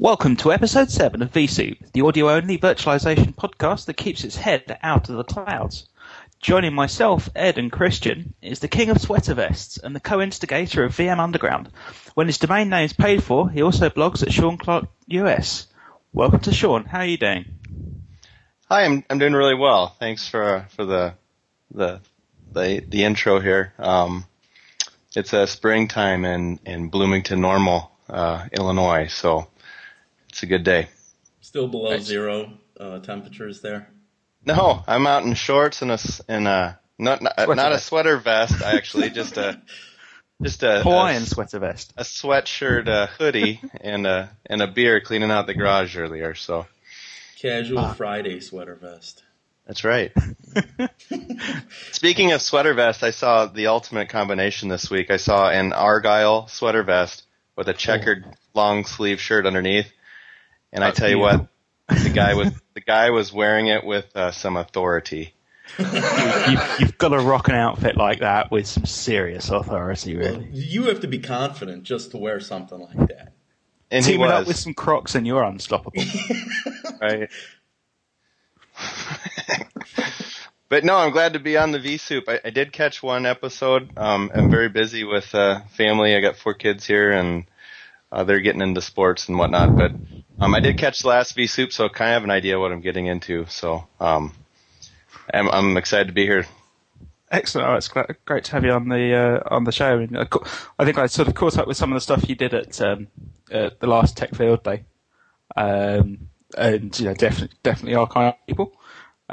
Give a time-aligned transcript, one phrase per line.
[0.00, 4.78] Welcome to episode 7 of VSoup, the audio only virtualization podcast that keeps its head
[4.82, 5.90] out of the clouds.
[6.40, 10.84] Joining myself, Ed, and Christian is the king of sweater vests and the co instigator
[10.84, 11.68] of VM Underground.
[12.14, 15.66] When his domain name is paid for, he also blogs at Sean Clark US.
[16.14, 16.86] Welcome to Sean.
[16.86, 17.44] How are you doing?
[18.70, 19.94] Hi, I'm I'm doing really well.
[19.98, 21.12] Thanks for for the
[21.72, 22.00] the
[22.50, 23.74] the, the intro here.
[23.78, 24.24] Um,
[25.14, 29.46] it's a springtime in in Bloomington Normal, uh, Illinois, so
[30.40, 30.88] it's a good day.
[31.42, 32.04] Still below nice.
[32.04, 33.90] zero uh, temperatures there.
[34.46, 35.98] No, I'm out in shorts and a
[36.28, 38.62] and a not not, not a sweater vest.
[38.62, 39.60] Actually, just a
[40.42, 45.02] just a Hawaiian a, sweater vest, a sweatshirt, a hoodie, and a and a beer
[45.02, 46.34] cleaning out the garage earlier.
[46.34, 46.64] So
[47.38, 49.22] casual uh, Friday sweater vest.
[49.66, 50.10] That's right.
[51.92, 55.10] Speaking of sweater vest, I saw the ultimate combination this week.
[55.10, 57.24] I saw an Argyle sweater vest
[57.56, 59.92] with a checkered long sleeve shirt underneath,
[60.72, 61.48] and I tell you what,
[61.88, 65.34] the guy was the guy was wearing it with uh, some authority.
[65.78, 70.38] you, have got to rock an outfit like that with some serious authority, really.
[70.38, 73.32] Well, you have to be confident just to wear something like that.
[73.92, 76.02] And Team it up with some Crocs, and you're unstoppable.
[77.00, 77.28] right.
[80.68, 82.28] but no, I'm glad to be on the VSoup.
[82.28, 83.90] I, I did catch one episode.
[83.96, 86.14] Um, I'm very busy with uh, family.
[86.14, 87.44] I got four kids here, and
[88.12, 89.76] uh, they're getting into sports and whatnot.
[89.76, 89.92] But
[90.40, 92.58] um, I did catch the last V Soup, so I kind of have an idea
[92.58, 93.46] what I'm getting into.
[93.46, 94.32] So um,
[95.32, 96.46] I'm, I'm excited to be here.
[97.30, 97.68] Excellent.
[97.68, 99.98] Oh, it's great to have you on the uh, on the show.
[99.98, 100.26] And uh,
[100.78, 102.80] I think I sort of caught up with some of the stuff you did at,
[102.80, 103.06] um,
[103.52, 104.84] at the last Tech Field Day,
[105.56, 108.72] um, and you know, definitely definitely of people.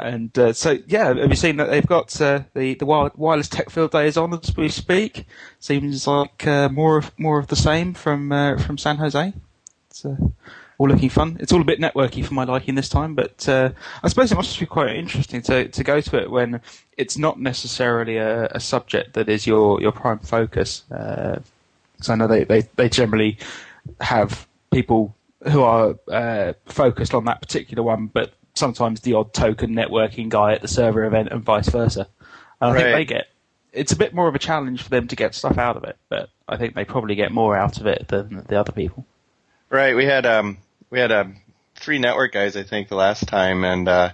[0.00, 3.70] And uh, so, yeah, have you seen that they've got uh, the the wireless tech
[3.70, 5.26] field day is on as we speak?
[5.58, 9.32] Seems like uh, more of more of the same from uh, from San Jose.
[9.90, 10.16] It's uh,
[10.78, 11.36] all looking fun.
[11.40, 13.70] It's all a bit networky for my liking this time, but uh,
[14.02, 16.60] I suppose it must be quite interesting to to go to it when
[16.96, 20.84] it's not necessarily a, a subject that is your your prime focus.
[20.88, 23.38] Because I know they, they they generally
[24.00, 30.28] have people who are focused on that particular one, but sometimes the odd token networking
[30.28, 32.08] guy at the server event and vice versa.
[32.60, 32.82] And I right.
[32.82, 33.26] think they get
[33.72, 35.96] it's a bit more of a challenge for them to get stuff out of it,
[36.08, 39.06] but I think they probably get more out of it than the other people.
[39.70, 39.94] Right.
[39.94, 40.58] We had um
[40.90, 41.40] we had um
[41.76, 44.12] three network guys I think the last time and uh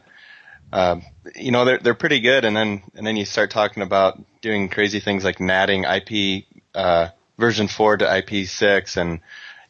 [0.72, 1.00] uh,
[1.36, 4.68] you know they're they're pretty good and then and then you start talking about doing
[4.68, 6.44] crazy things like natting IP
[6.74, 9.20] uh version 4 to IP6 and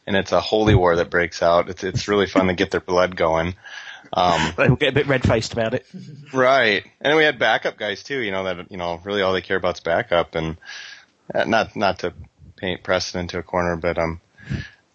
[0.07, 1.69] and it's a holy war that breaks out.
[1.69, 3.55] It's it's really fun to get their blood going.
[4.13, 5.85] Um, They'll get a bit red faced about it.
[6.33, 6.85] Right.
[7.01, 9.57] And we had backup guys too, you know, that, you know, really all they care
[9.57, 10.57] about is backup and
[11.33, 12.13] uh, not, not to
[12.57, 14.21] paint Preston into a corner, but, um,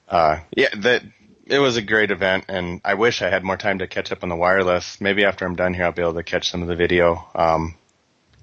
[0.09, 1.03] uh, yeah, that,
[1.47, 4.23] it was a great event and I wish I had more time to catch up
[4.23, 5.01] on the wireless.
[5.01, 7.29] Maybe after I'm done here, I'll be able to catch some of the video.
[7.35, 7.75] Um,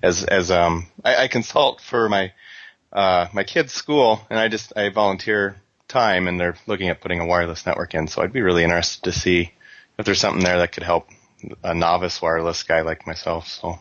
[0.03, 2.33] as, as, um, I, I consult for my,
[2.91, 5.55] uh, my kid's school and I just, I volunteer
[5.87, 8.07] time and they're looking at putting a wireless network in.
[8.07, 9.53] So I'd be really interested to see,
[9.97, 11.09] if there's something there that could help
[11.63, 13.47] a novice wireless guy like myself.
[13.47, 13.79] So.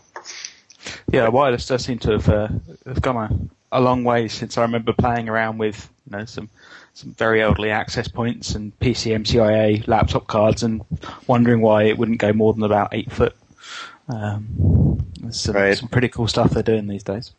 [1.11, 2.49] Yeah, wireless does seem to have, uh,
[2.87, 6.49] have gone a, a long way since I remember playing around with you know some
[6.95, 10.83] some very elderly access points and PCMCIA laptop cards and
[11.27, 13.37] wondering why it wouldn't go more than about eight foot.
[14.09, 15.77] Um, there's some, right.
[15.77, 17.33] some pretty cool stuff they're doing these days.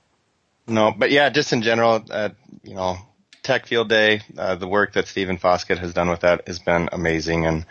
[0.68, 2.30] No, but yeah, just in general, uh,
[2.64, 2.98] you know,
[3.42, 6.90] Tech Field Day, uh, the work that Stephen Foskett has done with that has been
[6.92, 7.66] amazing, and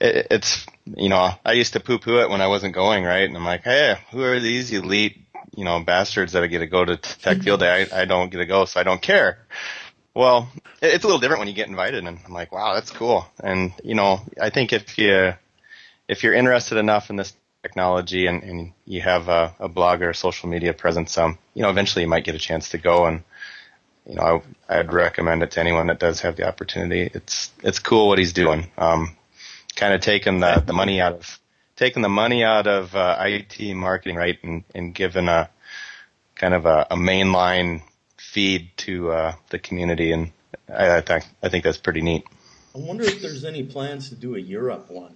[0.00, 3.28] it, it's you know I used to poo poo it when I wasn't going right,
[3.28, 5.18] and I'm like, hey, who are these elite
[5.54, 7.86] you know bastards that I get to go to Tech Field Day?
[7.90, 9.38] I, I don't get to go, so I don't care.
[10.14, 10.48] Well,
[10.82, 13.26] it's a little different when you get invited, and I'm like, wow, that's cool.
[13.42, 15.34] And you know, I think if you
[16.08, 20.10] if you're interested enough in this technology and, and you have a, a blog or
[20.10, 23.06] a social media presence, um, you know, eventually you might get a chance to go
[23.06, 23.22] and
[24.06, 27.10] you know, I, I'd recommend it to anyone that does have the opportunity.
[27.12, 28.70] It's it's cool what he's doing.
[28.78, 29.17] Um,
[29.78, 31.38] kind of taken the the money out of
[31.76, 35.48] taking the money out of uh, IT marketing, right, and and given a
[36.34, 37.82] kind of a, a mainline
[38.16, 40.32] feed to uh, the community, and
[40.68, 42.24] I, I think I think that's pretty neat.
[42.74, 45.14] I wonder if there's any plans to do a Europe one.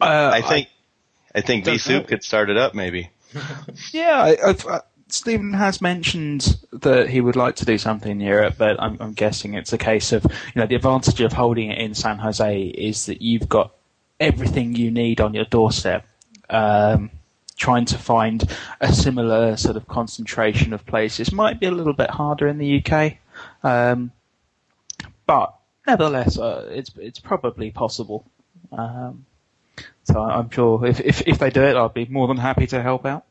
[0.00, 0.68] Uh, I think
[1.34, 3.10] I, I think VSoup could start it up maybe.
[3.92, 8.56] yeah, I, I, Stephen has mentioned that he would like to do something in Europe,
[8.58, 11.78] but I'm, I'm, guessing it's a case of, you know, the advantage of holding it
[11.78, 13.72] in San Jose is that you've got
[14.18, 16.04] everything you need on your doorstep.
[16.50, 17.10] Um,
[17.56, 18.44] trying to find
[18.80, 22.84] a similar sort of concentration of places might be a little bit harder in the
[22.84, 23.14] UK,
[23.62, 24.12] um,
[25.26, 25.54] but
[25.86, 28.24] nevertheless, uh, it's it's probably possible.
[28.70, 29.24] Um,
[30.04, 32.82] so I'm sure if, if if they do it, I'll be more than happy to
[32.82, 33.24] help out.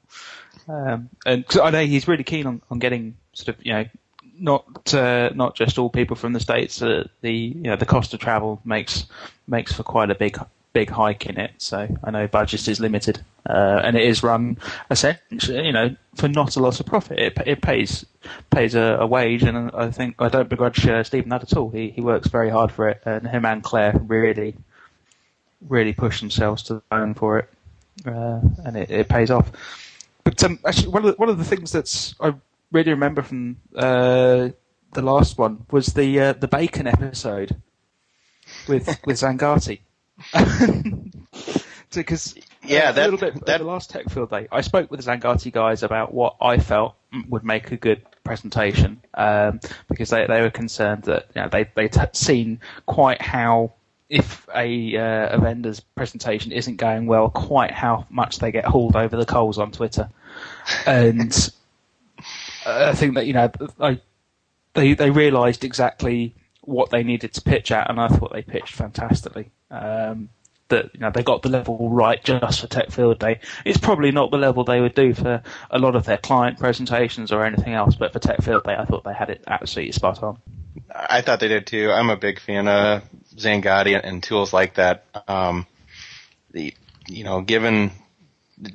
[0.67, 3.85] Um, and cause I know he's really keen on, on getting sort of you know
[4.39, 6.81] not uh, not just all people from the states.
[6.81, 9.06] Uh, the you know the cost of travel makes
[9.47, 10.38] makes for quite a big
[10.75, 11.51] big hike in it.
[11.57, 14.57] So I know budget is limited, uh, and it is run
[14.91, 17.17] essentially, you know, for not a lot of profit.
[17.17, 18.06] It, it pays
[18.50, 21.69] pays a, a, wage, and I think I don't begrudge uh, Stephen that at all.
[21.69, 24.56] He he works very hard for it, and him and Claire really
[25.69, 27.50] really push themselves to the bone for it,
[28.06, 29.51] uh, and it, it, pays off.
[30.25, 32.33] But um, actually, one of the, one of the things that's I
[32.72, 34.50] really remember from uh,
[34.92, 37.56] the last one was the uh, the bacon episode
[38.68, 39.80] with with Xangati.
[41.94, 45.06] Because yeah, that, a little bit that, the last Tech Field Day, I spoke with
[45.06, 46.95] the Xangati guys about what I felt
[47.30, 51.69] would make a good presentation um, because they they were concerned that you know, they
[51.75, 53.74] they'd seen quite how
[54.10, 59.25] if a, uh, presentation isn't going well, quite how much they get hauled over the
[59.25, 60.10] coals on Twitter,
[60.86, 61.52] and
[62.66, 64.00] I think that you know I,
[64.74, 68.75] they they realised exactly what they needed to pitch at, and I thought they pitched
[68.75, 69.52] fantastically.
[69.72, 70.30] Um,
[70.69, 73.40] that you know they got the level right just for Tech Field Day.
[73.66, 77.31] It's probably not the level they would do for a lot of their client presentations
[77.31, 80.24] or anything else, but for Tech Field Day, I thought they had it absolutely spot
[80.24, 80.40] on.
[80.94, 81.92] I thought they did too.
[81.92, 83.04] I'm a big fan of
[83.36, 85.06] Xangati and tools like that.
[85.27, 85.66] Um,
[86.51, 86.74] the
[87.07, 87.92] you know, given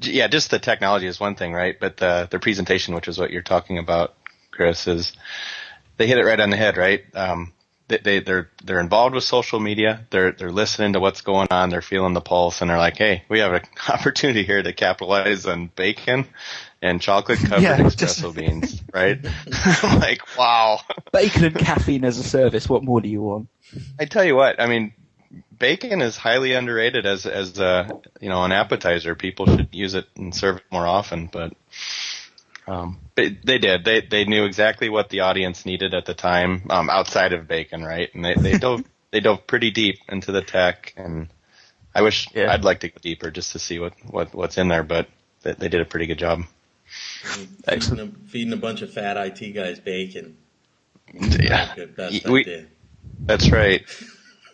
[0.03, 1.79] yeah, just the technology is one thing, right?
[1.79, 4.15] But the the presentation, which is what you're talking about,
[4.51, 5.13] Chris, is
[5.97, 7.03] they hit it right on the head, right?
[7.15, 7.53] Um,
[7.89, 10.07] they, they they're they're involved with social media.
[10.11, 11.71] They're they're listening to what's going on.
[11.71, 15.47] They're feeling the pulse, and they're like, "Hey, we have an opportunity here to capitalize
[15.47, 16.27] on bacon
[16.83, 18.37] and chocolate covered yeah, espresso just...
[18.37, 19.19] beans, right?"
[19.83, 20.81] Like, "Wow,
[21.13, 22.69] bacon and caffeine as a service.
[22.69, 23.49] What more do you want?"
[23.99, 24.61] I tell you what.
[24.61, 24.93] I mean,
[25.59, 29.15] bacon is highly underrated as as a you know an appetizer.
[29.15, 31.53] People should use it and serve it more often, but
[32.67, 33.85] um, they, they did.
[33.85, 37.85] They they knew exactly what the audience needed at the time, um, outside of bacon,
[37.85, 38.13] right?
[38.15, 41.29] And they they dove they dove pretty deep into the tech, and
[41.95, 42.53] I wish yeah.
[42.53, 45.09] I'd like to go deeper just to see what what what's in there, but
[45.43, 46.43] they, they did a pretty good job.
[47.21, 50.37] Feeding a, feeding a bunch of fat IT guys bacon.
[51.13, 51.75] Yeah,
[52.29, 52.67] we,
[53.21, 53.85] that's right.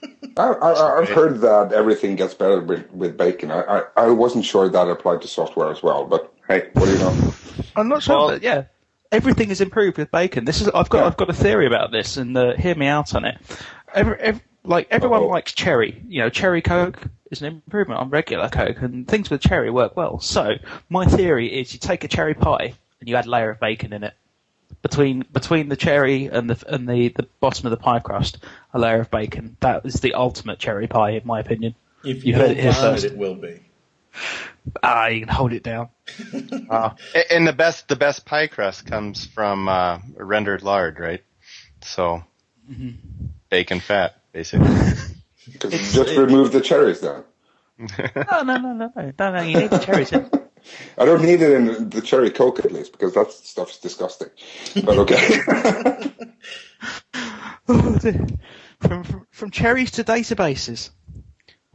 [0.37, 3.51] I, have heard that everything gets better with, with bacon.
[3.51, 6.93] I, I, I wasn't sure that applied to software as well, but hey, what do
[6.93, 7.35] you know?
[7.75, 8.65] I'm not sure, well, but yeah,
[9.13, 10.45] everything is improved with bacon.
[10.45, 11.07] This is I've got yeah.
[11.07, 13.39] I've got a theory about this, and uh, hear me out on it.
[13.95, 15.29] Every, every, like everyone Uh-oh.
[15.29, 16.03] likes cherry.
[16.09, 19.97] You know, cherry Coke is an improvement on regular Coke, and things with cherry work
[19.97, 20.21] well.
[20.21, 20.55] So
[20.89, 23.93] my theory is you take a cherry pie and you add a layer of bacon
[23.93, 24.15] in it.
[24.83, 28.39] Between between the cherry and the and the, the bottom of the pie crust,
[28.73, 29.57] a layer of bacon.
[29.61, 31.75] That is the ultimate cherry pie, in my opinion.
[32.05, 33.05] If you, you heard it here first.
[33.05, 33.61] It, it will be.
[34.83, 35.89] Ah, you can hold it down.
[36.71, 36.91] uh,
[37.31, 41.23] and the best the best pie crust comes from uh, rendered lard, right?
[41.83, 42.23] So
[42.71, 42.91] mm-hmm.
[43.51, 44.69] bacon fat, basically.
[45.61, 47.25] just it, remove the cherries then.
[47.79, 50.31] no, no, no, no, no, no, You need the cherries in.
[50.99, 54.29] I don't need it in the cherry coke at least because that stuff's disgusting.
[54.83, 55.41] But okay.
[57.69, 57.99] oh,
[58.81, 60.91] from, from from cherries to databases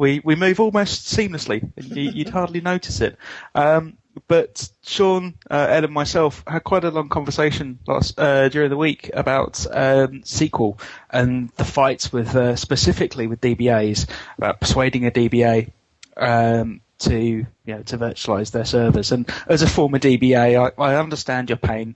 [0.01, 1.71] we we move almost seamlessly.
[1.77, 3.17] You, would hardly notice it.
[3.53, 8.69] Um, but Sean, uh, Ed, and myself had quite a long conversation last uh, during
[8.69, 15.05] the week about um, SQL and the fights with uh, specifically with DBAs about persuading
[15.05, 15.71] a DBA
[16.17, 19.11] um, to you know to virtualize their servers.
[19.11, 21.95] And as a former DBA, I, I understand your pain.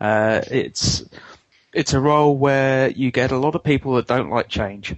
[0.00, 1.04] Uh, it's
[1.72, 4.94] it's a role where you get a lot of people that don't like change.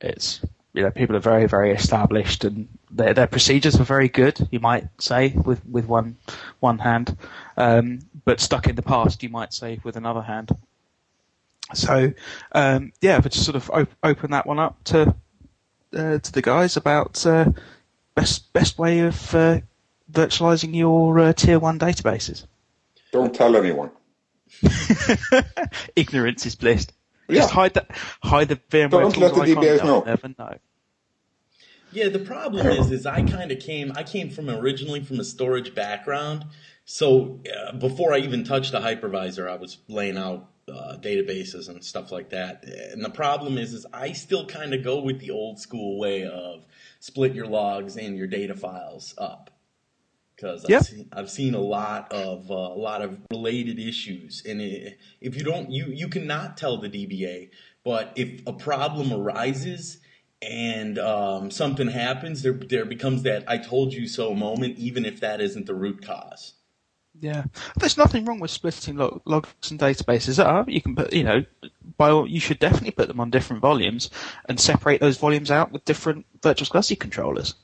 [0.00, 0.40] It's
[0.72, 4.60] you know, people are very, very established and their, their procedures are very good, you
[4.60, 6.16] might say, with, with one,
[6.60, 7.16] one hand.
[7.56, 10.50] Um, but stuck in the past, you might say, with another hand.
[11.74, 12.12] So,
[12.52, 15.14] um, yeah, but just sort of op- open that one up to,
[15.94, 17.50] uh, to the guys about, uh,
[18.14, 19.60] best, best way of, uh,
[20.10, 22.46] virtualizing your, uh, tier one databases.
[23.10, 23.90] Don't tell anyone.
[25.96, 26.86] Ignorance is bliss.
[27.30, 27.86] Just hide the
[28.22, 30.02] hide the VMware Don't let the DBAs know.
[30.02, 30.58] Never know.
[31.92, 35.24] Yeah, the problem is, is I kind of came, I came from originally from a
[35.24, 36.46] storage background.
[36.84, 41.84] So uh, before I even touched a hypervisor, I was laying out uh, databases and
[41.84, 42.64] stuff like that.
[42.64, 46.24] And the problem is, is I still kind of go with the old school way
[46.24, 46.64] of
[47.00, 49.50] split your logs and your data files up
[50.42, 54.60] because I've, seen, I've seen a lot of uh, a lot of related issues, and
[54.60, 57.50] it, if you don't, you you cannot tell the DBA
[57.84, 59.98] But if a problem arises
[60.42, 65.20] and um, something happens, there there becomes that "I told you so" moment, even if
[65.20, 66.54] that isn't the root cause.
[67.20, 67.44] Yeah,
[67.76, 70.68] there's nothing wrong with splitting log- logs and databases up.
[70.68, 71.44] You can put, you know,
[71.98, 74.10] by all, you should definitely put them on different volumes
[74.48, 77.54] and separate those volumes out with different virtual SCSI controllers.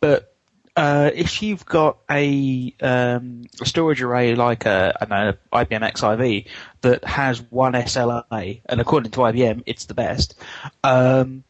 [0.00, 0.32] But
[0.76, 6.46] uh, if you've got a, um, a storage array like a, I know, IBM XIV
[6.82, 10.38] that has one SLA, and according to IBM, it's the best.
[10.84, 11.42] Um,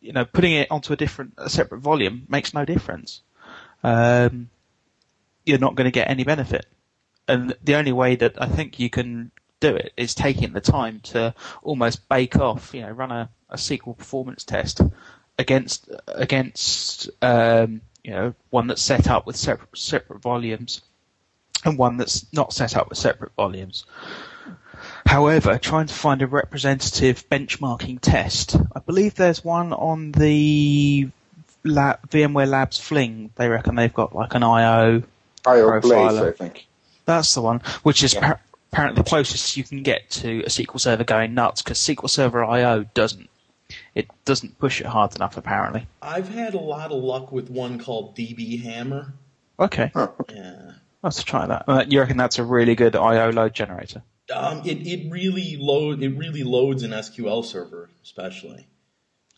[0.00, 3.22] you, know, putting it onto a different, a separate volume makes no difference.
[3.82, 4.50] Um,
[5.44, 6.66] you're not going to get any benefit.
[7.26, 11.00] And the only way that I think you can do it is taking the time
[11.00, 14.80] to almost bake off, you know, run a, a SQL performance test
[15.38, 20.82] against against um, you know one that's set up with separate separate volumes
[21.64, 23.84] and one that's not set up with separate volumes.
[25.08, 31.08] However, trying to find a representative benchmarking test, I believe there's one on the
[31.64, 33.30] lab, VMware Labs Fling.
[33.36, 35.02] They reckon they've got like an IO
[35.46, 36.66] IO Blaze, I think.
[37.06, 38.20] That's the one, which is Yeah.
[38.20, 42.10] par- apparently the closest you can get to a SQL Server going nuts because SQL
[42.10, 43.30] Server I/O doesn't.
[43.94, 45.86] It doesn't push it hard enough, apparently.
[46.02, 49.12] I've had a lot of luck with one called DBhammer.
[49.58, 50.08] Okay, Huh.
[50.34, 50.72] Yeah.
[51.02, 51.64] let's try that.
[51.66, 54.02] Uh, you reckon that's a really good I/O load generator?
[54.34, 58.66] Um, it, it really load it really loads an SQL server, especially.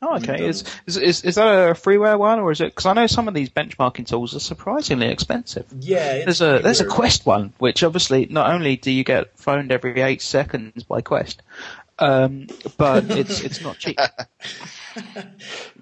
[0.02, 0.46] Oh, okay.
[0.46, 2.74] Is, is is is that a freeware one or is it?
[2.74, 5.66] Because I know some of these benchmarking tools are surprisingly expensive.
[5.78, 6.86] Yeah, it's There's a there's a.
[6.86, 11.42] Quest one, which obviously not only do you get phoned every eight seconds by Quest,
[11.98, 12.46] um,
[12.78, 13.98] but it's it's not cheap.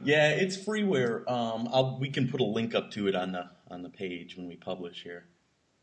[0.05, 1.29] Yeah, it's freeware.
[1.31, 4.37] Um, I'll, we can put a link up to it on the on the page
[4.37, 5.25] when we publish here.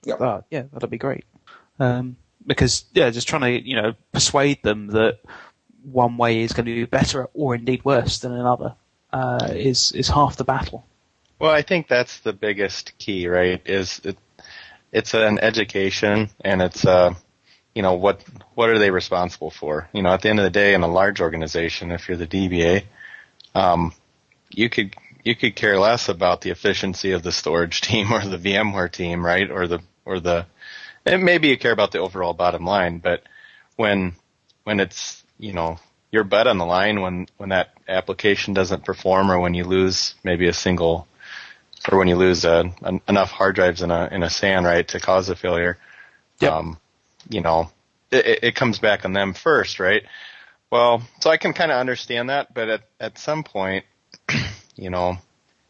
[0.07, 1.25] Oh, yeah, that'd be great.
[1.79, 5.19] Um, because yeah, just trying to you know persuade them that
[5.83, 8.75] one way is going to be better or indeed worse than another
[9.13, 10.85] uh, is is half the battle.
[11.39, 13.61] Well, I think that's the biggest key, right?
[13.65, 14.17] Is it,
[14.91, 17.13] it's an education and it's uh
[17.73, 18.23] you know what
[18.55, 19.89] what are they responsible for?
[19.93, 22.27] You know, at the end of the day, in a large organization, if you're the
[22.27, 22.83] DBA,
[23.53, 23.93] um,
[24.49, 28.37] you could you could care less about the efficiency of the storage team or the
[28.37, 29.51] VMware team, right?
[29.51, 30.45] Or the or the
[31.05, 33.23] and maybe you care about the overall bottom line, but
[33.75, 34.15] when
[34.63, 35.77] when it's you know
[36.11, 40.15] your butt on the line when when that application doesn't perform or when you lose
[40.23, 41.07] maybe a single
[41.91, 44.87] or when you lose uh, en- enough hard drives in a in a SAN right
[44.89, 45.77] to cause a failure,
[46.39, 46.51] Yep.
[46.51, 46.77] um,
[47.29, 47.69] you know,
[48.11, 50.03] it, it- it comes back on them first, right?
[50.71, 53.85] Well, so I can kind of understand that, but at at some point,
[54.75, 55.17] you know,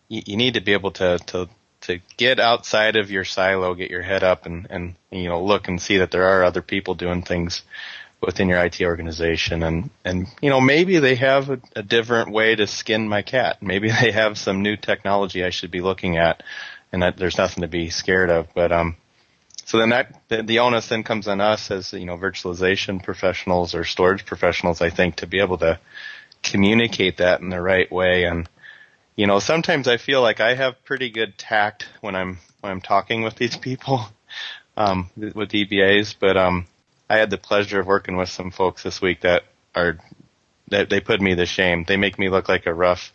[0.07, 1.49] you, you need to be able to to
[1.85, 5.67] to get outside of your silo, get your head up, and and you know look
[5.67, 7.61] and see that there are other people doing things
[8.21, 12.55] within your IT organization, and and you know maybe they have a, a different way
[12.55, 13.61] to skin my cat.
[13.61, 16.43] Maybe they have some new technology I should be looking at,
[16.91, 18.47] and that there's nothing to be scared of.
[18.53, 18.97] But um,
[19.65, 23.75] so then that the, the onus then comes on us as you know virtualization professionals
[23.75, 25.79] or storage professionals, I think, to be able to
[26.43, 28.25] communicate that in the right way.
[28.25, 28.47] And
[29.15, 32.81] you know, sometimes I feel like I have pretty good tact when I'm when I'm
[32.81, 34.05] talking with these people,
[34.77, 36.15] um, with DBAs.
[36.19, 36.65] But um,
[37.09, 39.43] I had the pleasure of working with some folks this week that
[39.73, 39.97] are
[40.69, 41.85] that they put me to shame.
[41.87, 43.11] They make me look like a rough.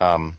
[0.00, 0.38] Um,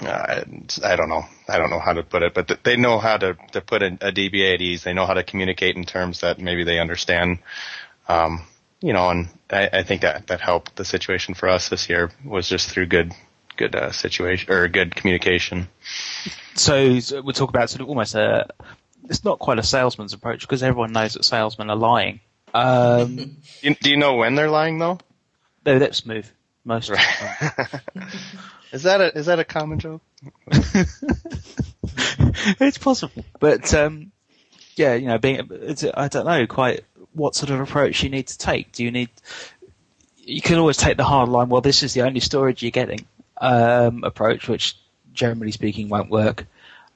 [0.00, 0.44] uh,
[0.82, 1.24] I don't know.
[1.48, 3.82] I don't know how to put it, but th- they know how to, to put
[3.82, 4.84] a, a DBA at ease.
[4.84, 7.40] They know how to communicate in terms that maybe they understand.
[8.08, 8.46] Um,
[8.80, 12.10] you know, and I, I think that that helped the situation for us this year
[12.24, 13.12] was just through good,
[13.56, 15.68] good uh, situation or good communication.
[16.54, 18.48] So, so we talk about sort of almost a.
[19.08, 22.20] It's not quite a salesman's approach because everyone knows that salesmen are lying.
[22.54, 24.98] Um, You, do you know when they're lying though?
[25.64, 26.26] no, that's smooth.
[26.64, 27.02] Most of the
[27.94, 28.08] time.
[28.72, 30.00] Is that a is that a common joke?
[32.60, 34.12] it's possible, but um,
[34.76, 38.28] yeah, you know, being it's, I don't know quite what sort of approach you need
[38.28, 38.72] to take.
[38.72, 39.10] Do you need?
[40.16, 41.48] You can always take the hard line.
[41.50, 43.04] Well, this is the only storage you're getting
[43.38, 44.76] um, approach, which
[45.12, 46.46] generally speaking won't work.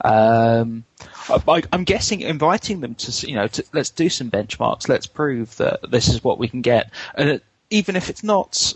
[0.05, 0.85] Um,
[1.29, 4.89] I, I'm guessing inviting them to, you know, to, let's do some benchmarks.
[4.89, 8.75] Let's prove that this is what we can get, and it, even if it's not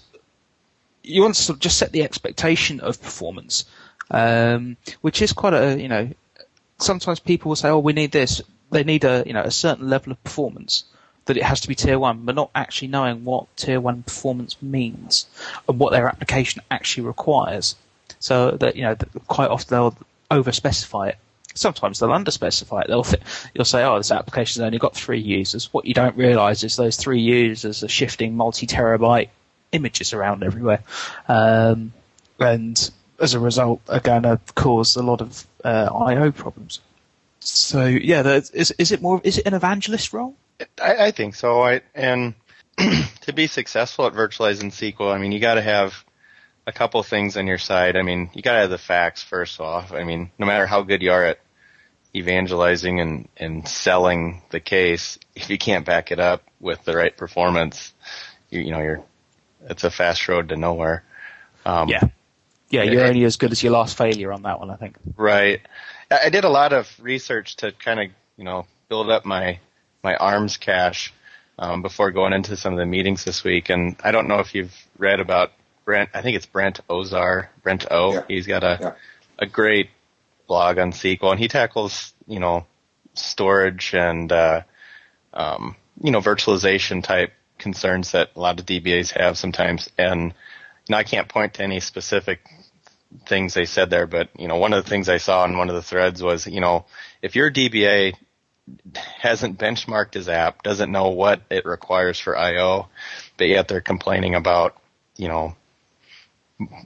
[1.03, 3.65] you want to sort of just set the expectation of performance,
[4.11, 6.11] um, which is quite a you know.
[6.79, 8.41] Sometimes people will say, "Oh, we need this."
[8.71, 10.85] They need a you know a certain level of performance
[11.31, 14.61] that it has to be tier one, but not actually knowing what tier one performance
[14.61, 15.27] means
[15.69, 17.77] and what their application actually requires.
[18.19, 18.97] So that you know
[19.29, 19.97] quite often they'll
[20.29, 21.19] over specify it.
[21.55, 22.89] Sometimes they'll under specify it.
[22.89, 23.23] They'll th-
[23.55, 26.97] you'll say, "Oh, this application's only got three users." What you don't realise is those
[26.97, 29.29] three users are shifting multi terabyte
[29.71, 30.83] images around everywhere,
[31.29, 31.93] um,
[32.41, 36.81] and as a result, are going to cause a lot of uh, I/O problems.
[37.39, 40.35] So yeah, is is it more is it an evangelist role?
[40.81, 41.63] I, I think so.
[41.63, 42.35] I and
[43.23, 46.05] to be successful at virtualizing SQL, I mean, you got to have
[46.67, 47.97] a couple things on your side.
[47.97, 49.93] I mean, you got to have the facts first off.
[49.93, 51.41] I mean, no matter how good you are at
[52.15, 57.17] evangelizing and, and selling the case, if you can't back it up with the right
[57.17, 57.93] performance,
[58.51, 59.03] you, you know, you're,
[59.69, 61.05] it's a fast road to nowhere.
[61.65, 62.05] Um, yeah.
[62.71, 64.97] Yeah, you're it, only as good as your last failure on that one, I think.
[65.17, 65.61] Right.
[66.11, 69.59] I did a lot of research to kind of, you know, build up my,
[70.03, 71.13] my arms cache,
[71.59, 73.69] um, before going into some of the meetings this week.
[73.69, 75.53] And I don't know if you've read about
[75.85, 78.15] Brent, I think it's Brent Ozar, Brent O.
[78.15, 78.23] Yeah.
[78.29, 78.93] He's got a, yeah.
[79.39, 79.91] a great
[80.47, 82.67] blog on SQL, and he tackles you know
[83.15, 84.63] storage and uh,
[85.33, 89.89] um, you know virtualization type concerns that a lot of DBAs have sometimes.
[89.97, 90.23] And
[90.87, 92.41] you know, I can't point to any specific
[93.29, 95.69] things they said there, but you know, one of the things I saw in one
[95.69, 96.87] of the threads was, you know,
[97.23, 98.15] if your DBA
[98.95, 102.89] hasn't benchmarked his app, doesn't know what it requires for I/O,
[103.37, 104.77] but yet they're complaining about,
[105.17, 105.57] you know,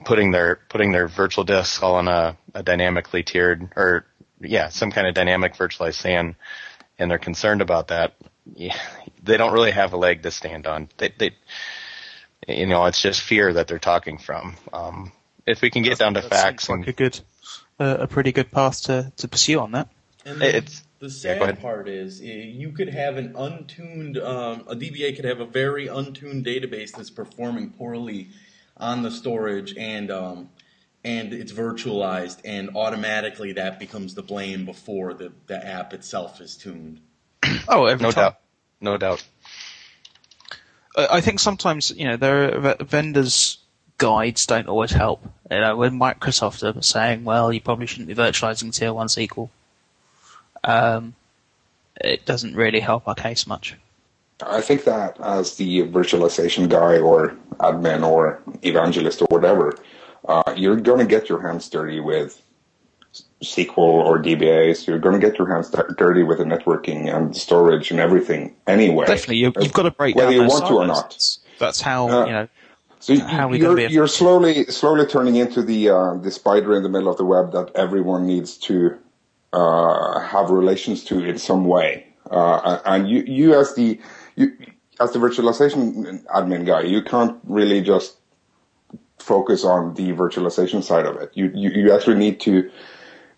[0.05, 4.05] putting their putting their virtual disks all on a, a dynamically tiered or
[4.39, 6.35] yeah some kind of dynamic virtualized SAN,
[6.97, 8.15] and they're concerned about that.
[8.55, 8.77] Yeah,
[9.23, 10.89] they don't really have a leg to stand on.
[10.97, 11.31] They, they
[12.47, 14.55] you know, it's just fear that they're talking from.
[14.71, 15.11] Um,
[15.45, 17.19] if we can get down to facts, like and, a good,
[17.79, 19.89] uh, a pretty good path to, to pursue on that.
[20.25, 25.15] And it's the sad yeah, part is you could have an untuned, um, a DBA
[25.15, 28.29] could have a very untuned database that's performing poorly
[28.77, 30.49] on the storage and um,
[31.03, 36.57] and it's virtualized and automatically that becomes the blame before the, the app itself is
[36.57, 36.99] tuned.
[37.67, 38.23] Oh, every no time.
[38.23, 38.37] doubt,
[38.81, 39.23] no doubt.
[40.97, 43.59] I think sometimes you know there are vendors
[43.99, 45.23] guides don't always help.
[45.51, 49.49] You know, when Microsoft are saying, "Well, you probably shouldn't be virtualizing tier one SQL,"
[50.65, 51.15] um,
[52.01, 53.75] it doesn't really help our case much.
[54.45, 59.77] I think that as the virtualization guy or admin or evangelist or whatever,
[60.27, 62.41] uh, you're going to get your hands dirty with
[63.41, 64.87] SQL or DBAs.
[64.87, 69.05] You're going to get your hands dirty with the networking and storage and everything anyway.
[69.05, 71.17] Definitely, you, have got to break whether you want to or not.
[71.59, 72.47] That's how uh, you know.
[72.99, 77.07] So you, are you're slowly slowly turning into the uh, the spider in the middle
[77.07, 78.97] of the web that everyone needs to
[79.55, 81.89] uh, have relations to in some way.
[82.29, 83.99] Uh, and you you as the
[84.35, 84.47] you,
[84.99, 88.17] as the virtualization admin guy, you can't really just
[89.19, 91.31] focus on the virtualization side of it.
[91.33, 92.69] You, you, you actually need to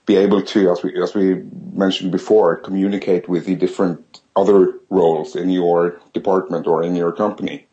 [0.06, 5.36] be able to, as we, as we mentioned before, communicate with the different other roles
[5.36, 7.67] in your department or in your company,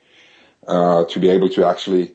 [0.66, 2.14] uh, to be able to actually,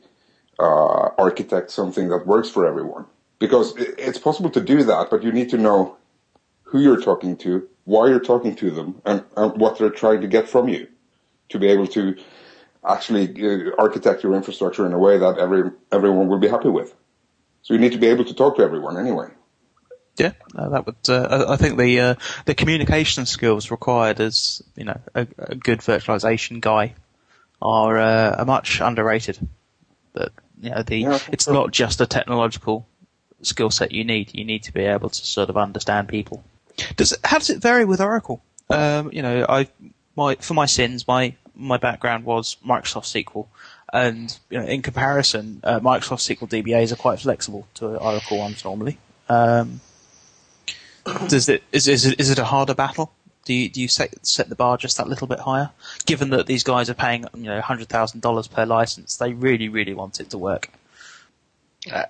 [0.58, 3.04] uh, architect something that works for everyone.
[3.38, 5.96] Because it's possible to do that, but you need to know
[6.70, 10.28] who you're talking to, why you're talking to them, and, and what they're trying to
[10.28, 10.86] get from you
[11.48, 12.16] to be able to
[12.88, 16.94] actually uh, architect your infrastructure in a way that every everyone will be happy with.
[17.62, 19.28] So you need to be able to talk to everyone anyway.
[20.16, 21.08] Yeah, uh, that would.
[21.08, 25.80] Uh, I think the uh, the communication skills required as you know a, a good
[25.80, 26.94] virtualization guy
[27.60, 29.38] are uh, are much underrated.
[30.12, 31.52] But you know the yeah, it's so.
[31.52, 32.86] not just a technological
[33.42, 34.34] skill set you need.
[34.34, 36.44] You need to be able to sort of understand people.
[36.96, 38.42] Does how does it vary with Oracle?
[38.68, 39.68] Um, you know, I
[40.16, 43.46] my for my sins, my my background was Microsoft SQL,
[43.92, 48.64] and you know, in comparison, uh, Microsoft SQL DBAs are quite flexible to Oracle ones
[48.64, 48.98] normally.
[49.28, 49.80] Um,
[51.28, 53.12] does it is, is it is it a harder battle?
[53.44, 55.70] Do you do you set set the bar just that little bit higher?
[56.06, 59.68] Given that these guys are paying you know hundred thousand dollars per license, they really
[59.68, 60.70] really want it to work.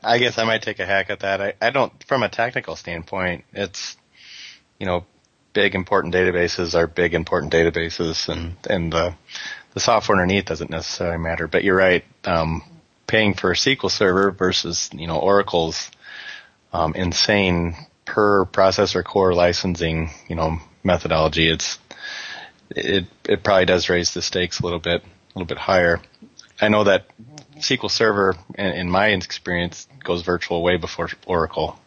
[0.03, 1.41] I guess I might take a hack at that.
[1.41, 3.97] I, I don't, from a technical standpoint, it's,
[4.81, 5.05] you know,
[5.53, 9.15] big important databases are big important databases and and the
[9.75, 11.47] the software underneath doesn't necessarily matter.
[11.47, 12.05] But you're right.
[12.25, 12.63] Um,
[13.07, 15.91] paying for a SQL server versus you know Oracle's
[16.73, 21.49] um, insane per processor core licensing you know methodology.
[21.49, 21.79] It's
[22.71, 26.01] it it probably does raise the stakes a little bit a little bit higher.
[26.61, 27.07] I know that
[27.57, 31.79] SQL Server, in, in my experience, goes virtual way before Oracle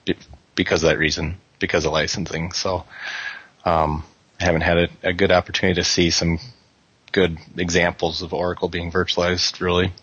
[0.56, 2.52] because of that reason, because of licensing.
[2.52, 2.84] So
[3.63, 4.04] um,
[4.41, 6.39] I haven't had a, a, good opportunity to see some
[7.13, 9.93] good examples of Oracle being virtualized, really.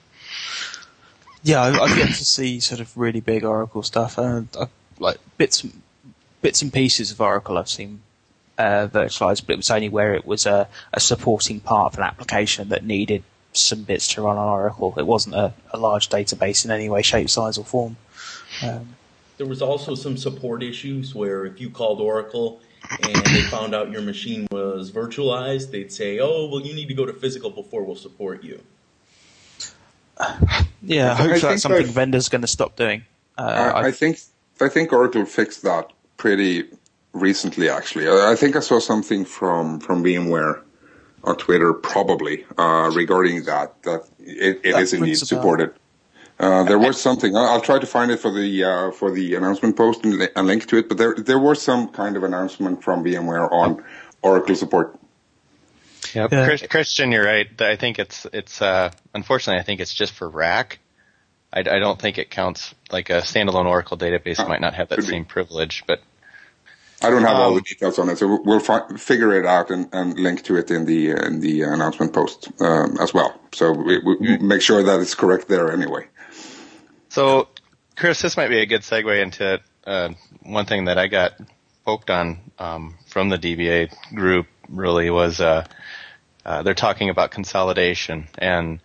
[1.42, 4.18] Yeah, I've yet to see sort of really big Oracle stuff.
[4.18, 4.42] Uh,
[4.98, 5.66] like bits,
[6.40, 8.00] bits and pieces of Oracle I've seen
[8.56, 12.04] uh, virtualized, but it was only where it was a, a, supporting part of an
[12.04, 14.94] application that needed some bits to run on Oracle.
[14.96, 17.96] It wasn't a, a large database in any way, shape, size, or form.
[18.62, 18.96] Um,
[19.40, 23.90] there was also some support issues where if you called Oracle and they found out
[23.90, 27.82] your machine was virtualized, they'd say, "Oh, well, you need to go to physical before
[27.82, 28.60] we'll support you."
[30.82, 33.04] Yeah, hopefully that's something I've, vendors going to stop doing.
[33.38, 34.18] Uh, I, I, think
[34.60, 36.64] I think Oracle fixed that pretty
[37.12, 37.70] recently.
[37.70, 40.60] Actually, I think I saw something from from VMware
[41.24, 45.72] on Twitter, probably uh, regarding that that it, it that is indeed supported.
[46.40, 47.36] Uh, there was something.
[47.36, 50.66] I'll try to find it for the uh, for the announcement post and, and link
[50.68, 50.88] to it.
[50.88, 53.84] But there there was some kind of announcement from VMware on
[54.22, 54.98] Oracle support.
[56.14, 56.32] Yep.
[56.32, 56.56] Yeah.
[56.68, 57.46] Christian, you're right.
[57.60, 60.78] I think it's it's uh, unfortunately I think it's just for RAC.
[61.52, 64.88] I, I don't think it counts like a standalone Oracle database uh, might not have
[64.88, 65.28] that same be.
[65.28, 66.00] privilege, but
[67.02, 69.44] I don't have um, all the um, details on it, so we'll fi- figure it
[69.44, 73.12] out and, and, link to it in the uh, in the announcement post um, as
[73.12, 73.38] well.
[73.52, 74.48] So we, we mm-hmm.
[74.48, 76.06] make sure that it's correct there anyway.
[77.10, 77.48] So,
[77.96, 80.10] Chris, this might be a good segue into uh,
[80.44, 81.32] one thing that I got
[81.84, 84.46] poked on um, from the DBA group.
[84.68, 85.66] Really was uh,
[86.46, 88.78] uh, they're talking about consolidation and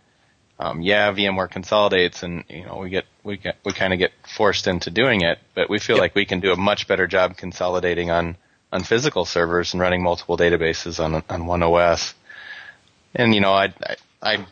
[0.57, 4.11] um, yeah, VMware consolidates, and you know we get we get we kind of get
[4.35, 6.01] forced into doing it, but we feel yep.
[6.01, 8.37] like we can do a much better job consolidating on
[8.73, 12.15] on physical servers and running multiple databases on on one OS.
[13.13, 14.45] And you know, I I, I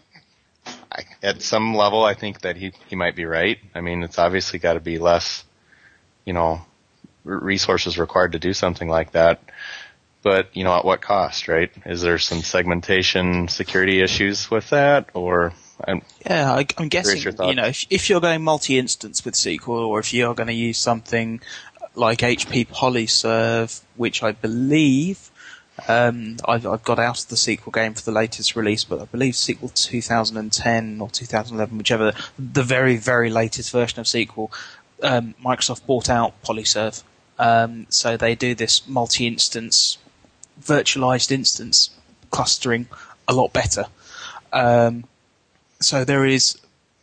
[1.23, 3.57] at some level I think that he he might be right.
[3.73, 5.43] I mean, it's obviously got to be less,
[6.25, 6.61] you know,
[7.23, 9.41] resources required to do something like that.
[10.21, 11.71] But you know at what cost right?
[11.85, 15.53] Is there some segmentation security issues with that or
[15.85, 19.99] I'm yeah, I, am guessing you know if, if, you're going multi-instance with SQL, or
[19.99, 21.41] if you're going to use something
[21.95, 25.31] like HP PolyServe, which I believe
[25.87, 29.05] um, I've, I've, got out of the sequel game for the latest release, but I
[29.05, 34.51] believe sequel 2010 or 2011, whichever the very very latest version of sequel,
[35.01, 37.03] um, Microsoft bought out PolyServe,
[37.39, 39.97] um, so they do this multi-instance
[40.61, 41.89] virtualized instance
[42.29, 42.87] clustering
[43.27, 43.85] a lot better.
[44.51, 45.05] Um,
[45.79, 46.57] so there is,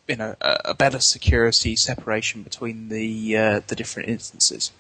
[0.09, 4.71] you know, a, a better security separation between the uh, the different instances.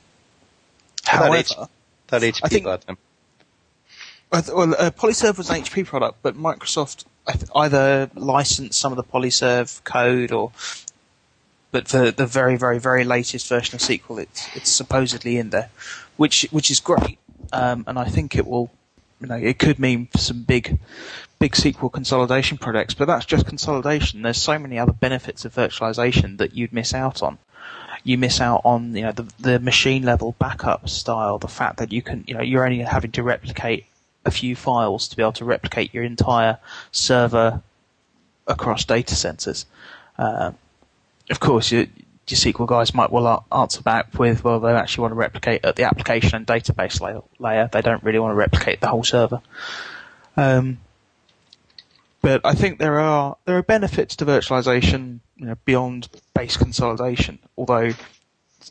[1.04, 1.68] However, that, H-
[2.08, 2.98] that HP I think.
[4.32, 7.04] Well, uh, PolyServe was an HP product, but Microsoft
[7.54, 10.52] either licensed some of the PolyServe code or
[11.72, 15.70] but for the very, very, very latest version of SQL, it's it's supposedly in there,
[16.16, 17.18] which which is great,
[17.52, 18.70] um, and I think it will,
[19.20, 20.78] you know, it could mean some big
[21.38, 24.22] big SQL consolidation projects, but that's just consolidation.
[24.22, 27.38] There's so many other benefits of virtualization that you'd miss out on.
[28.04, 31.92] You miss out on, you know, the, the machine level backup style, the fact that
[31.92, 33.86] you can, you know, you're only having to replicate
[34.24, 36.58] a few files to be able to replicate your entire
[36.92, 37.62] server
[38.46, 39.66] across data centers.
[40.18, 40.52] Uh,
[41.30, 45.12] of course, your, your SQL guys might well answer back with, well, they actually want
[45.12, 47.00] to replicate at the application and database
[47.38, 47.68] layer.
[47.72, 49.40] They don't really want to replicate the whole server.
[50.36, 50.78] Um,
[52.22, 57.38] but I think there are there are benefits to virtualization you know, beyond base consolidation.
[57.56, 57.92] Although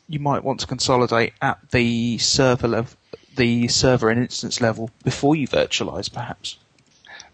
[0.08, 2.96] you might want to consolidate at the server level,
[3.40, 6.58] the server and instance level before you virtualize, perhaps.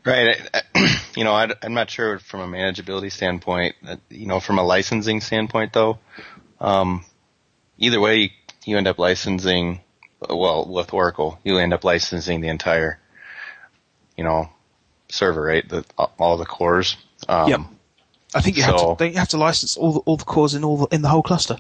[0.05, 0.37] Right.
[1.17, 3.75] You know, I'm not sure from a manageability standpoint.
[4.11, 5.99] You know, from a licensing standpoint, though,
[6.61, 7.07] um,
[7.79, 8.35] either way,
[8.67, 9.81] you end up licensing.
[10.29, 13.01] Well, with Oracle, you end up licensing the entire,
[14.15, 14.51] you know,
[15.09, 15.67] server, right?
[15.67, 15.87] The,
[16.19, 16.99] all the cores.
[17.31, 17.61] Um, yep.
[18.35, 19.09] I think you so, have to.
[19.09, 21.23] you have to license all the, all the cores in all the, in the whole
[21.23, 21.57] cluster?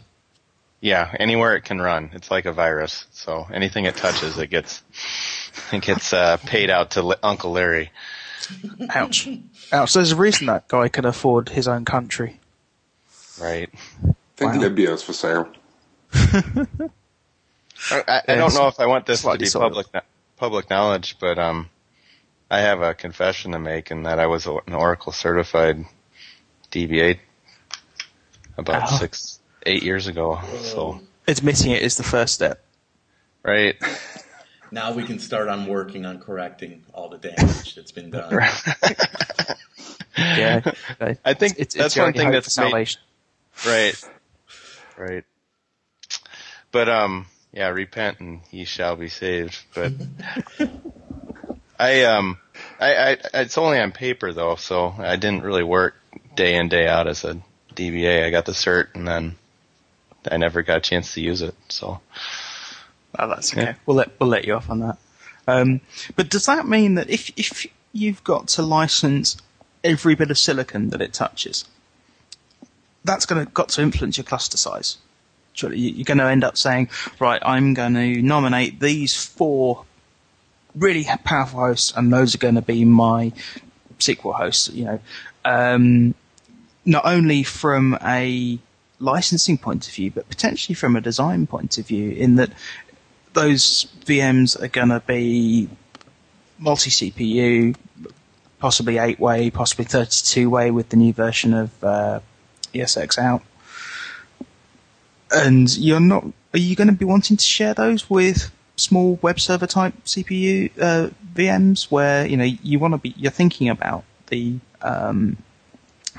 [0.81, 2.11] Yeah, anywhere it can run.
[2.13, 3.07] It's like a virus.
[3.11, 4.83] So anything it touches, it gets
[5.73, 7.91] it gets uh, paid out to Uncle Larry.
[8.91, 9.29] Ouch!
[9.73, 9.95] Ouch!
[9.95, 12.41] There's a reason that guy can afford his own country.
[13.41, 13.71] Right.
[14.05, 14.61] I think wow.
[14.61, 15.49] Libya is for sale.
[17.91, 19.87] I, I, don't know if I want this to be public
[20.37, 21.69] public knowledge, but um,
[22.51, 25.85] I have a confession to make in that I was an Oracle certified
[26.71, 27.19] DBA
[28.57, 28.97] about oh.
[28.99, 29.36] six,
[29.67, 30.41] eight years ago.
[30.63, 32.63] So admitting it is the first step.
[33.43, 33.77] Right.
[34.71, 38.33] Now we can start on working on correcting all the damage that's been done.
[40.19, 40.73] yeah,
[41.25, 43.01] I think it's, it's, that's one thing that's salvation.
[43.65, 44.11] Made, right,
[44.99, 45.25] right.
[46.73, 49.57] But um, yeah, repent and ye shall be saved.
[49.75, 49.93] But
[51.79, 52.39] I um,
[52.81, 55.95] I, I it's only on paper though, so I didn't really work
[56.35, 57.41] day in day out as a
[57.75, 58.25] DBA.
[58.25, 59.37] I got the cert and then
[60.31, 61.55] I never got a chance to use it.
[61.69, 62.01] So.
[63.19, 63.63] Oh, that's okay.
[63.63, 63.75] Yeah.
[63.87, 64.99] We'll let we'll let you off on that.
[65.49, 65.81] Um,
[66.17, 69.37] but does that mean that if if you've got to license
[69.87, 71.65] every bit of silicon that it touches.
[73.05, 74.99] That's going to got to influence your cluster size.
[75.53, 79.85] Surely You're going to end up saying, right, I'm going to nominate these four
[80.75, 83.33] really powerful hosts, and those are going to be my
[83.99, 84.69] SQL hosts.
[84.69, 85.01] You know,
[85.45, 86.15] um,
[86.85, 88.59] not only from a
[88.99, 92.51] licensing point of view, but potentially from a design point of view, in that
[93.33, 95.69] those VMs are going to be
[96.59, 97.77] multi CPU,
[98.59, 102.21] possibly 8 way, possibly 32 way with the new version of uh,
[102.75, 103.43] ESX out.
[105.31, 109.41] And you're not, are you going to be wanting to share those with small web
[109.41, 114.05] server type CPU uh, VMs where, you know, you want to be, you're thinking about
[114.29, 115.37] the, um,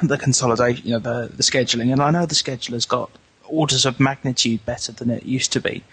[0.04, 1.92] the consolidation, you know, the, the scheduling.
[1.92, 3.10] And I know the scheduler's got
[3.48, 5.84] orders of magnitude better than it used to be.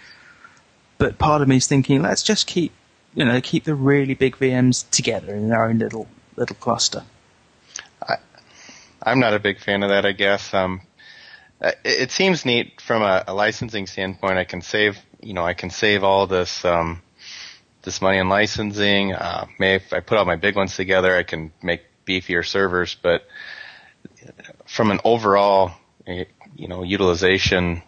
[0.98, 2.72] But part of me is thinking, let's just keep,
[3.14, 7.04] you know, keep the really big VMs together in their own little little cluster.
[8.02, 8.16] I,
[9.02, 10.04] I'm not a big fan of that.
[10.04, 10.80] I guess um,
[11.60, 14.38] it, it seems neat from a, a, licensing standpoint.
[14.38, 17.02] I can save, you know, I can save all this um,
[17.82, 19.12] this money in licensing.
[19.12, 22.96] Uh, maybe if I put all my big ones together, I can make beefier servers.
[23.00, 23.26] But
[24.66, 25.72] from an overall,
[26.06, 27.82] you know, utilization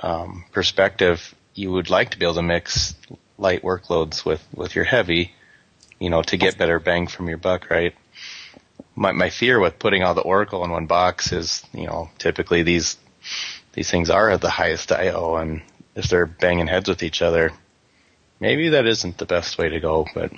[0.00, 2.94] um, perspective, you would like to be able to mix
[3.38, 5.32] light workloads with with your heavy
[5.98, 7.94] you know, to get better bang from your buck, right?
[8.94, 12.62] My my fear with putting all the Oracle in one box is, you know, typically
[12.62, 12.98] these
[13.72, 15.62] these things are at the highest I/O, and
[15.94, 17.52] if they're banging heads with each other,
[18.38, 20.06] maybe that isn't the best way to go.
[20.14, 20.32] But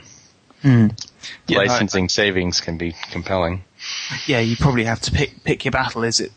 [0.67, 1.11] mm.
[1.47, 3.65] yeah, licensing I, savings can be compelling.
[4.27, 6.05] Yeah, you probably have to pick pick your battle.
[6.05, 6.33] Is it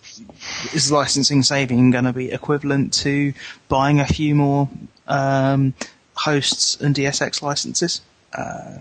[0.73, 3.33] is licensing saving going to be equivalent to
[3.67, 4.69] buying a few more
[5.07, 5.73] um,
[6.13, 8.01] hosts and ESX licenses?
[8.33, 8.79] Uh,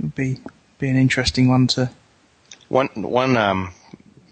[0.00, 0.38] would be
[0.78, 1.90] be an interesting one to.
[2.68, 3.72] One one um,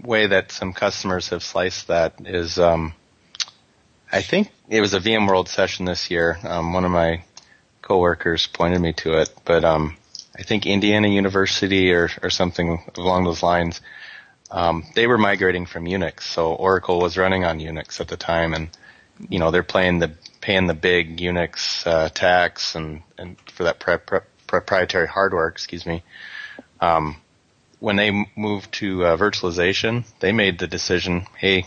[0.03, 2.95] way that some customers have sliced that is, um,
[4.11, 6.39] I think it was a VMworld session this year.
[6.43, 7.23] Um, one of my
[7.85, 9.97] coworkers pointed me to it, but um,
[10.35, 13.81] I think Indiana University or or something along those lines.
[14.51, 18.55] Um, they were migrating from Unix, so Oracle was running on Unix at the time,
[18.55, 18.71] and
[19.29, 23.81] you know they're playing the paying the big Unix uh, tax and and for that
[24.47, 26.03] proprietary hardware, excuse me,
[26.81, 27.17] um,
[27.81, 31.67] when they moved to uh, virtualization, they made the decision, hey,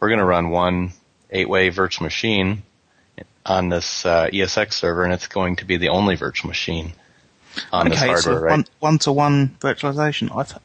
[0.00, 0.92] we're going to run one
[1.30, 2.62] eight-way virtual machine
[3.44, 6.92] on this uh, ESX server, and it's going to be the only virtual machine
[7.72, 8.70] on okay, this hardware, so right?
[8.80, 10.34] One to one virtualization.
[10.34, 10.56] I've,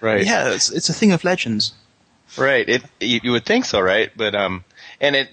[0.00, 0.24] right.
[0.24, 1.72] Yeah, it's it's a thing of legends.
[2.36, 2.68] Right.
[2.68, 4.10] It you, you would think so, right?
[4.14, 4.64] But um,
[5.00, 5.30] and it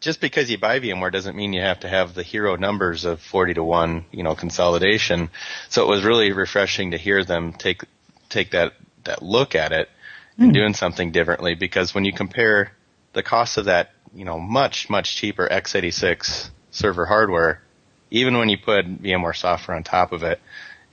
[0.00, 3.20] just because you buy VMware doesn't mean you have to have the hero numbers of
[3.20, 5.30] 40 to 1, you know, consolidation.
[5.68, 7.82] So it was really refreshing to hear them take,
[8.28, 10.44] take that, that look at it mm.
[10.44, 10.52] and hmm.
[10.52, 12.72] doing something differently because when you compare
[13.12, 17.62] the cost of that, you know, much, much cheaper x86 server hardware,
[18.10, 20.40] even when you put VMware software on top of it,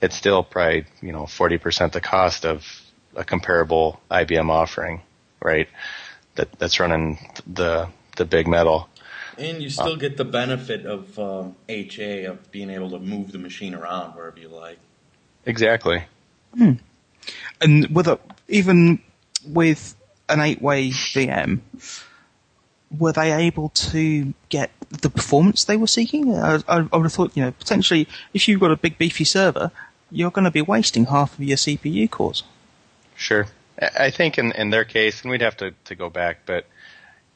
[0.00, 2.64] it's still probably, you know, 40% the cost of
[3.14, 5.00] a comparable IBM offering,
[5.40, 5.68] right?
[6.34, 8.88] That, that's running the, the big metal.
[9.38, 13.32] And you still uh, get the benefit of um, HA of being able to move
[13.32, 14.78] the machine around wherever you like.
[15.44, 16.04] Exactly.
[16.56, 16.72] Hmm.
[17.60, 19.00] And with a, even
[19.46, 19.94] with
[20.28, 21.60] an eight-way VM,
[22.96, 26.34] were they able to get the performance they were seeking?
[26.34, 29.24] I, I, I would have thought, you know, potentially if you've got a big beefy
[29.24, 29.70] server,
[30.10, 32.44] you're going to be wasting half of your CPU cores.
[33.16, 33.46] Sure.
[33.78, 36.66] I think in, in their case, and we'd have to, to go back, but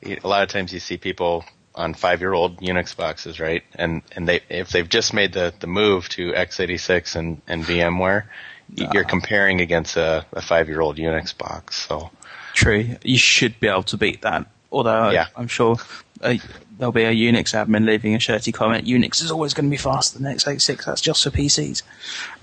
[0.02, 3.62] a lot of times you see people on five year old Unix boxes, right?
[3.74, 8.24] And and they if they've just made the, the move to x86 and, and VMware,
[8.24, 11.86] uh, you're comparing against a, a five year old Unix box.
[11.86, 12.10] So
[12.54, 14.46] true, you should be able to beat that.
[14.72, 15.26] Although yeah.
[15.36, 15.76] I, am sure
[16.22, 16.34] uh,
[16.78, 18.86] there'll be a Unix admin leaving a shirty comment.
[18.86, 20.84] Unix is always going to be faster than x86.
[20.84, 21.82] That's just for PCs.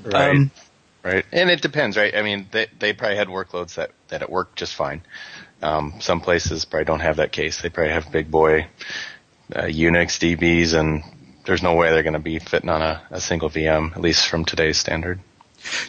[0.03, 0.31] Right.
[0.31, 0.51] Um,
[1.03, 1.25] right.
[1.31, 2.15] And it depends, right?
[2.15, 5.01] I mean, they they probably had workloads that that it worked just fine.
[5.61, 7.61] Um, some places probably don't have that case.
[7.61, 8.67] They probably have big boy
[9.55, 11.03] uh, Unix DBs, and
[11.45, 14.27] there's no way they're going to be fitting on a, a single VM, at least
[14.27, 15.19] from today's standard.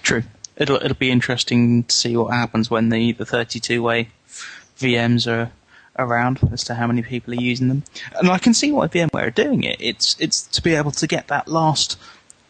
[0.03, 0.23] True.
[0.57, 4.09] It'll it'll be interesting to see what happens when the the 32 way
[4.79, 5.53] VMs are
[5.99, 7.83] around as to how many people are using them.
[8.19, 9.77] And I can see why VMware are doing it.
[9.81, 11.99] It's it's to be able to get that last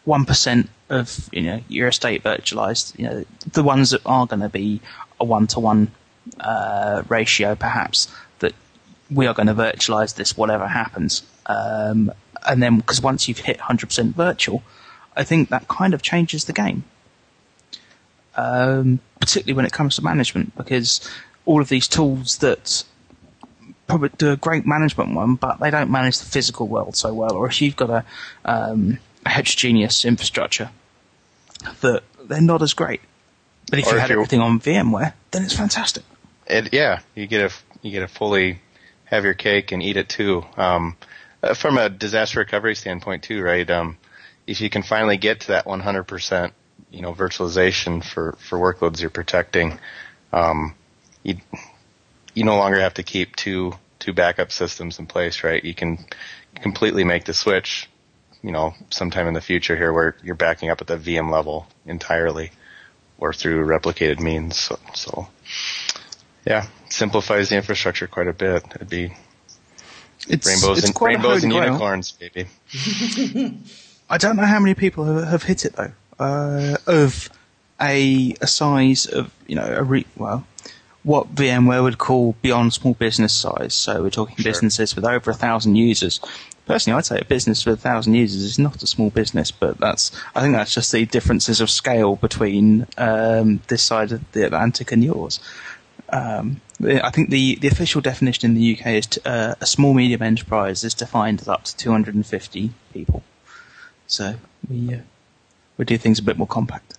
[0.05, 2.97] one percent of you know your estate virtualized.
[2.97, 4.81] You know the ones that are going to be
[5.19, 5.91] a one to one
[7.09, 8.07] ratio, perhaps
[8.39, 8.53] that
[9.11, 11.23] we are going to virtualize this whatever happens.
[11.47, 12.11] Um,
[12.47, 14.63] and then, because once you've hit 100% virtual,
[15.17, 16.83] I think that kind of changes the game.
[18.35, 21.01] um, particularly when it comes to management, because
[21.45, 22.83] all of these tools that
[23.89, 27.33] probably do a great management one, but they don't manage the physical world so well.
[27.33, 28.05] Or if you've got a,
[28.45, 30.69] um, a heterogeneous infrastructure,
[31.81, 33.01] that they're not as great.
[33.69, 36.03] But if or you if had everything on VMware, then it's fantastic.
[36.47, 38.61] It, yeah, you get a you get a fully
[39.05, 40.45] have your cake and eat it too.
[40.55, 40.95] Um,
[41.41, 43.69] uh, from a disaster recovery standpoint too, right?
[43.69, 43.97] Um,
[44.45, 46.51] if you can finally get to that 100%,
[46.91, 49.79] you know, virtualization for, for workloads you're protecting,
[50.33, 50.75] um,
[51.23, 51.37] you,
[52.39, 55.61] you no longer have to keep two, two backup systems in place, right?
[55.61, 55.97] You can
[56.55, 57.89] completely make the switch,
[58.41, 61.67] you know, sometime in the future here where you're backing up at the VM level
[61.85, 62.51] entirely
[63.17, 64.57] or through replicated means.
[64.57, 65.27] So, so
[66.45, 68.63] yeah, simplifies the infrastructure quite a bit.
[68.73, 69.11] It'd be
[70.29, 72.45] it's, rainbows it's and rainbows and unicorns, baby.
[74.09, 75.91] I don't know how many people have, have hit it though.
[76.17, 77.29] Uh, of
[77.81, 80.45] a a size of you know a re, well,
[81.03, 83.73] what VMware would call beyond small business size.
[83.73, 84.51] So we're talking sure.
[84.51, 86.19] businesses with over a thousand users.
[86.65, 89.77] Personally, I'd say a business with a thousand users is not a small business, but
[89.79, 94.45] that's I think that's just the differences of scale between um, this side of the
[94.45, 95.39] Atlantic and yours.
[96.11, 99.93] Um, I think the, the official definition in the UK is to, uh, a small
[99.93, 103.23] medium enterprise is defined as up to 250 people.
[104.07, 104.35] So
[104.69, 104.99] we uh,
[105.77, 106.97] we do things a bit more compact.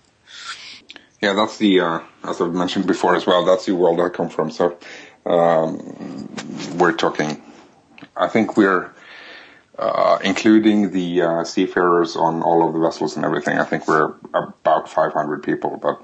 [1.21, 3.45] Yeah, that's the uh, as I've mentioned before as well.
[3.45, 4.49] That's the world I come from.
[4.49, 4.77] So
[5.25, 6.29] um,
[6.77, 7.41] we're talking.
[8.17, 8.91] I think we're
[9.77, 13.57] uh, including the uh, seafarers on all of the vessels and everything.
[13.57, 16.01] I think we're about 500 people, but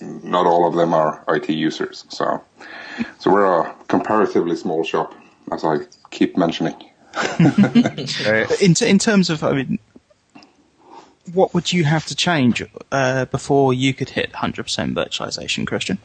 [0.00, 2.04] not all of them are IT users.
[2.08, 2.42] So,
[3.18, 5.14] so we're a comparatively small shop,
[5.52, 5.78] as I
[6.10, 6.76] keep mentioning.
[8.60, 9.78] in in terms of, I mean,
[11.32, 15.98] what would you have to change uh, before you could hit 100% virtualization, Christian?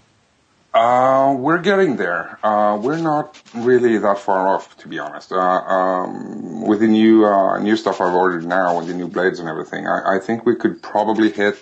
[0.73, 2.39] Uh, we're getting there.
[2.45, 5.31] Uh, we're not really that far off, to be honest.
[5.31, 9.39] Uh, um, with the new uh, new stuff I've ordered now, with the new blades
[9.39, 11.57] and everything, I, I think we could probably hit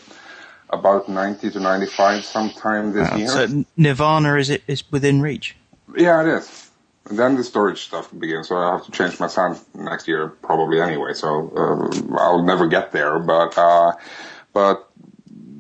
[0.72, 3.28] about 90 to 95 sometime this year.
[3.30, 5.56] So Nirvana is it is within reach?
[5.96, 6.67] Yeah, it is.
[7.10, 10.82] Then the storage stuff begins, so I have to change my SAN next year probably
[10.82, 11.14] anyway.
[11.14, 13.94] So uh, I'll never get there, but uh,
[14.54, 14.90] but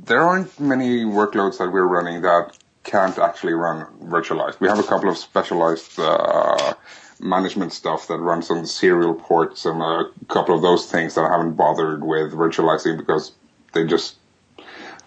[0.06, 4.60] there aren't many workloads that we're running that can't actually run virtualized.
[4.60, 6.74] We have a couple of specialized uh,
[7.20, 11.32] management stuff that runs on serial ports and a couple of those things that I
[11.32, 13.34] haven't bothered with virtualizing because
[13.74, 14.16] they just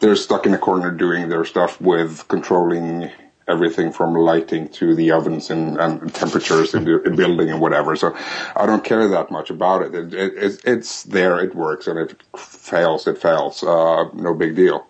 [0.00, 3.10] they're stuck in a corner doing their stuff with controlling
[3.50, 7.96] everything from lighting to the ovens and, and temperatures in the building and whatever.
[7.96, 8.16] So
[8.56, 9.94] I don't care that much about it.
[9.94, 13.62] it, it it's there, it works, and if it fails, it fails.
[13.62, 14.86] Uh, no big deal.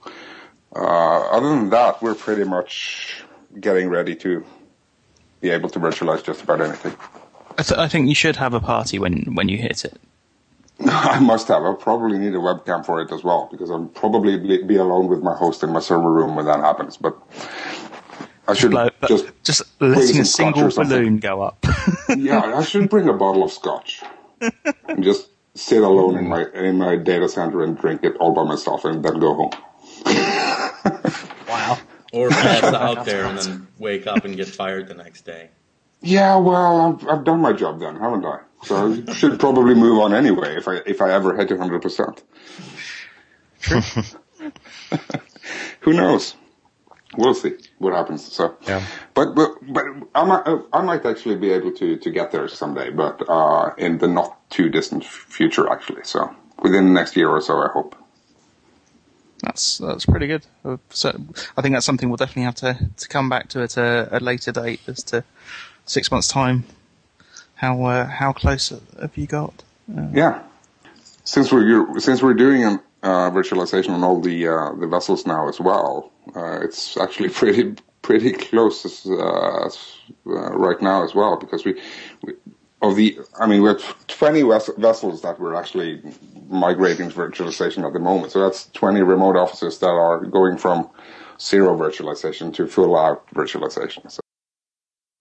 [0.75, 3.25] Uh, other than that, we're pretty much
[3.59, 4.45] getting ready to
[5.41, 6.95] be able to virtualize just about anything.
[7.59, 10.01] I, th- I think you should have a party when, when you hit it.
[10.87, 11.63] I must have.
[11.63, 15.23] I'll probably need a webcam for it as well because I'll probably be alone with
[15.23, 16.97] my host in my server room when that happens.
[16.97, 17.19] But
[18.51, 21.65] I should Blow, just just letting a single balloon go up.
[22.17, 24.03] yeah, I should bring a bottle of scotch
[24.89, 28.43] and just sit alone in my in my data center and drink it all by
[28.43, 29.51] myself and then go home.
[31.49, 31.79] wow.
[32.13, 35.51] Or pass out there and then wake up and get fired the next day.
[36.03, 38.41] Yeah, well, I've, I've done my job then, haven't I?
[38.65, 42.23] So I should probably move on anyway if I if I ever hit 100%.
[45.81, 46.35] Who knows?
[47.17, 48.33] We'll see what happens.
[48.33, 48.85] So, yeah.
[49.15, 52.91] but but but I might I might actually be able to to get there someday,
[52.91, 56.05] but uh, in the not too distant future, actually.
[56.05, 57.97] So within the next year or so, I hope.
[59.43, 60.47] That's that's pretty good.
[60.65, 61.19] Uh, so
[61.57, 64.21] I think that's something we'll definitely have to, to come back to at a, a
[64.21, 65.25] later date as to
[65.87, 66.65] six months time
[67.61, 68.71] how uh, how close
[69.01, 69.53] have you got?
[69.95, 70.43] Uh, yeah,
[71.25, 75.61] since we're since we're doing uh, virtualization on all the uh, the vessels now as
[75.61, 79.69] well, uh, it's actually pretty pretty close as, uh,
[80.25, 81.81] right now as well because we,
[82.23, 82.35] we
[82.83, 84.43] of the I mean we have 20
[84.79, 86.03] vessels that we're actually
[86.49, 88.33] migrating to virtualization at the moment.
[88.33, 90.89] So that's 20 remote offices that are going from
[91.41, 94.11] zero virtualization to full out virtualization.
[94.11, 94.21] So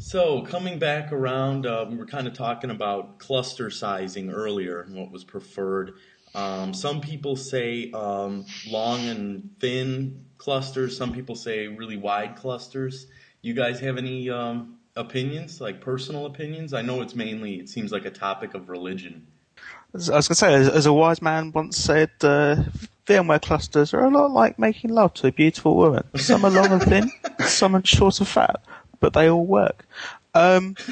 [0.02, 4.96] so coming back around, uh, we were kind of talking about cluster sizing earlier and
[4.96, 5.96] what was preferred.
[6.36, 10.98] Um, some people say um, long and thin clusters.
[10.98, 13.08] Some people say really wide clusters.
[13.42, 16.74] You guys have any um, opinions, like personal opinions?
[16.74, 19.28] I know it's mainly, it seems like a topic of religion.
[19.94, 22.64] I was going to say, as, as, a wise man once said, uh,
[23.08, 26.04] VMware clusters are a lot like making love to a beautiful woman.
[26.16, 27.12] Some are long and thin,
[27.48, 28.62] some are short and fat,
[29.00, 29.86] but they all work.
[30.36, 30.76] Um,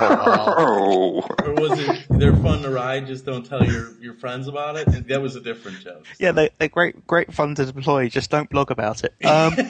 [0.00, 1.26] oh.
[1.44, 3.06] Or was it they're fun to ride?
[3.06, 5.08] Just don't tell your, your friends about it.
[5.08, 6.06] That was a different joke.
[6.18, 8.08] Yeah, they, are great great fun to deploy.
[8.08, 9.14] Just don't blog about it.
[9.24, 9.54] Um,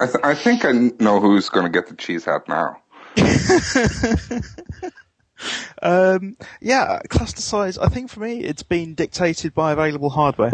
[0.00, 2.82] I, th- I think I know who's going to get the cheese hat now.
[5.82, 7.78] um, yeah, cluster size.
[7.78, 10.52] I think for me, it's been dictated by available hardware.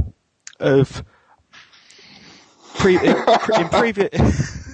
[0.58, 1.02] Of
[2.74, 3.16] pre- in,
[3.56, 4.66] in previous.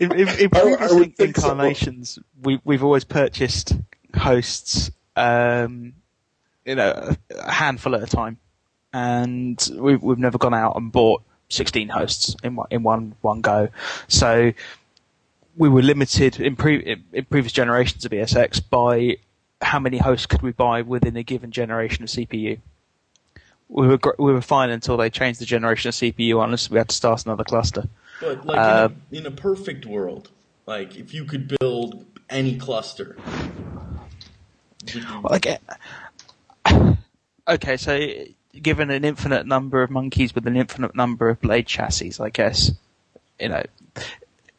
[0.00, 2.22] in, in, in previous in, incarnations, so.
[2.42, 3.74] we, we've always purchased
[4.16, 5.92] hosts, um,
[6.64, 8.38] you know, a handful at a time,
[8.92, 13.42] and we've we've never gone out and bought 16 hosts in one, in one one
[13.42, 13.68] go.
[14.08, 14.52] So
[15.56, 19.18] we were limited in, pre- in previous generations of ESX by
[19.60, 22.58] how many hosts could we buy within a given generation of CPU.
[23.68, 26.70] We were we were fine until they changed the generation of CPU on us.
[26.70, 27.84] We had to start another cluster.
[28.20, 30.30] But like uh, in, a, in a perfect world,
[30.66, 33.16] like if you could build any cluster,
[35.24, 35.46] like
[37.48, 38.08] okay, so
[38.60, 42.72] given an infinite number of monkeys with an infinite number of blade chassis, I guess,
[43.38, 43.62] you know,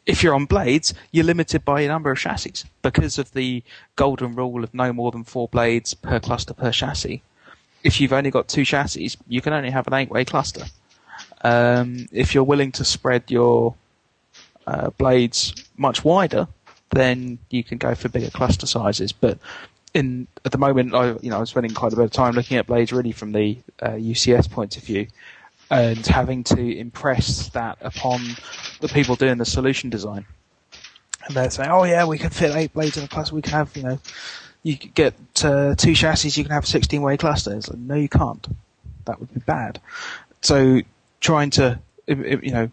[0.05, 3.63] if you're on blades, you're limited by a number of chassis because of the
[3.95, 7.21] golden rule of no more than four blades per cluster per chassis.
[7.83, 10.65] If you've only got two chassis, you can only have an eight-way cluster.
[11.43, 13.75] Um, if you're willing to spread your
[14.67, 16.47] uh, blades much wider,
[16.91, 19.11] then you can go for bigger cluster sizes.
[19.11, 19.39] But
[19.93, 22.57] in at the moment, I you know I'm spending quite a bit of time looking
[22.57, 25.07] at blades really from the uh, UCS point of view,
[25.69, 28.21] and having to impress that upon
[28.79, 30.25] the people doing the solution design.
[31.25, 33.35] And they're saying, "Oh yeah, we can fit eight blades in a cluster.
[33.35, 33.99] We can have you know,
[34.63, 35.13] you get
[35.43, 36.39] uh, two chassis.
[36.39, 38.47] You can have a 16-way cluster." It's like, no, you can't.
[39.05, 39.79] That would be bad.
[40.41, 40.81] So
[41.21, 42.69] trying to you know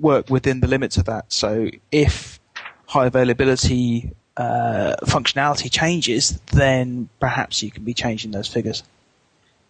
[0.00, 1.32] work within the limits of that.
[1.32, 2.40] So if
[2.86, 8.82] high availability uh, functionality changes, then perhaps you can be changing those figures.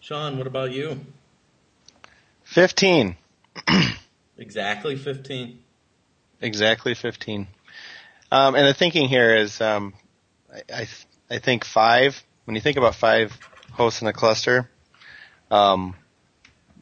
[0.01, 1.01] Sean, what about you?
[2.45, 3.17] 15.
[4.39, 5.59] exactly 15.
[6.41, 7.47] Exactly 15.
[8.31, 9.95] Um, and the thinking here is, um,
[10.53, 10.89] I, I,
[11.31, 13.39] I, think five, when you think about five
[13.73, 14.69] hosts in a cluster,
[15.51, 15.95] um,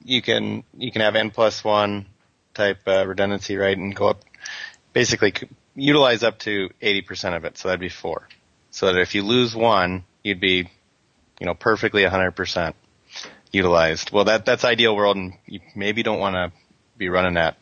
[0.05, 2.07] you can, you can have n plus one
[2.55, 4.22] type, uh, redundancy, right, and go up,
[4.92, 5.32] basically
[5.74, 8.28] utilize up to 80% of it, so that'd be four.
[8.70, 10.68] So that if you lose one, you'd be,
[11.38, 12.74] you know, perfectly 100%
[13.53, 14.12] utilized.
[14.12, 16.53] Well, that, that's ideal world and you maybe don't want to
[16.96, 17.57] be running at,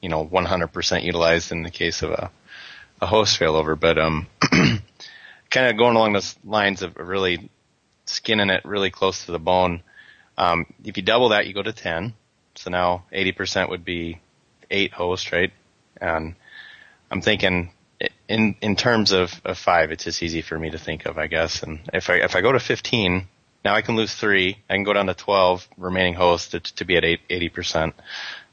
[0.00, 2.30] you know, 100% utilized in the case of a,
[3.00, 4.26] a host failover, but, um,
[5.50, 7.50] kind of going along those lines of really
[8.06, 9.82] skinning it really close to the bone.
[10.36, 12.14] Um, if you double that, you go to 10.
[12.54, 14.20] So now 80% would be
[14.70, 15.52] eight hosts, right?
[16.00, 16.34] And
[17.10, 17.70] I'm thinking
[18.28, 21.26] in in terms of, of five, it's just easy for me to think of, I
[21.26, 21.62] guess.
[21.62, 23.26] And if I if I go to 15,
[23.64, 24.58] now I can lose three.
[24.68, 27.94] I can go down to 12 remaining hosts to, to be at 80 percent.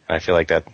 [0.07, 0.67] And I feel like that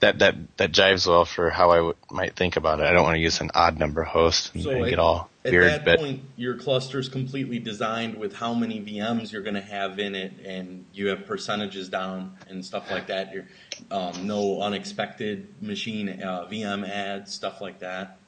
[0.00, 2.86] that that that jives well for how I w- might think about it.
[2.86, 5.52] I don't want to use an odd number host and, so and get all at
[5.52, 5.64] weird.
[5.64, 9.60] That but point, your cluster is completely designed with how many VMs you're going to
[9.60, 13.32] have in it, and you have percentages down and stuff like that.
[13.32, 13.46] You're,
[13.90, 18.18] um, no unexpected machine uh, VM adds, stuff like that.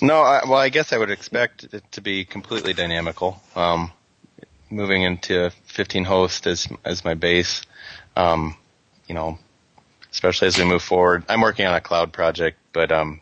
[0.00, 3.40] No, I, well, I guess I would expect it to be completely dynamical.
[3.54, 3.92] Um,
[4.70, 7.62] moving into 15 host as as my base,
[8.16, 8.56] um,
[9.06, 9.38] you know,
[10.10, 11.24] especially as we move forward.
[11.28, 13.20] I'm working on a cloud project, but um,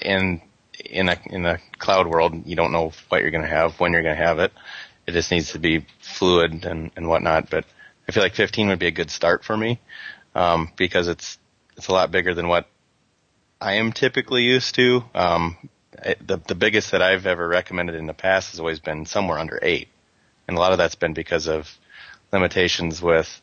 [0.00, 0.42] in
[0.88, 3.92] in a in a cloud world, you don't know what you're going to have, when
[3.92, 4.52] you're going to have it.
[5.06, 7.50] It just needs to be fluid and and whatnot.
[7.50, 7.64] But
[8.08, 9.80] I feel like 15 would be a good start for me
[10.34, 11.38] um, because it's
[11.76, 12.68] it's a lot bigger than what
[13.60, 15.04] I am typically used to.
[15.14, 15.56] Um,
[16.20, 19.58] the the biggest that I've ever recommended in the past has always been somewhere under
[19.62, 19.88] eight,
[20.46, 21.68] and a lot of that's been because of
[22.32, 23.40] limitations with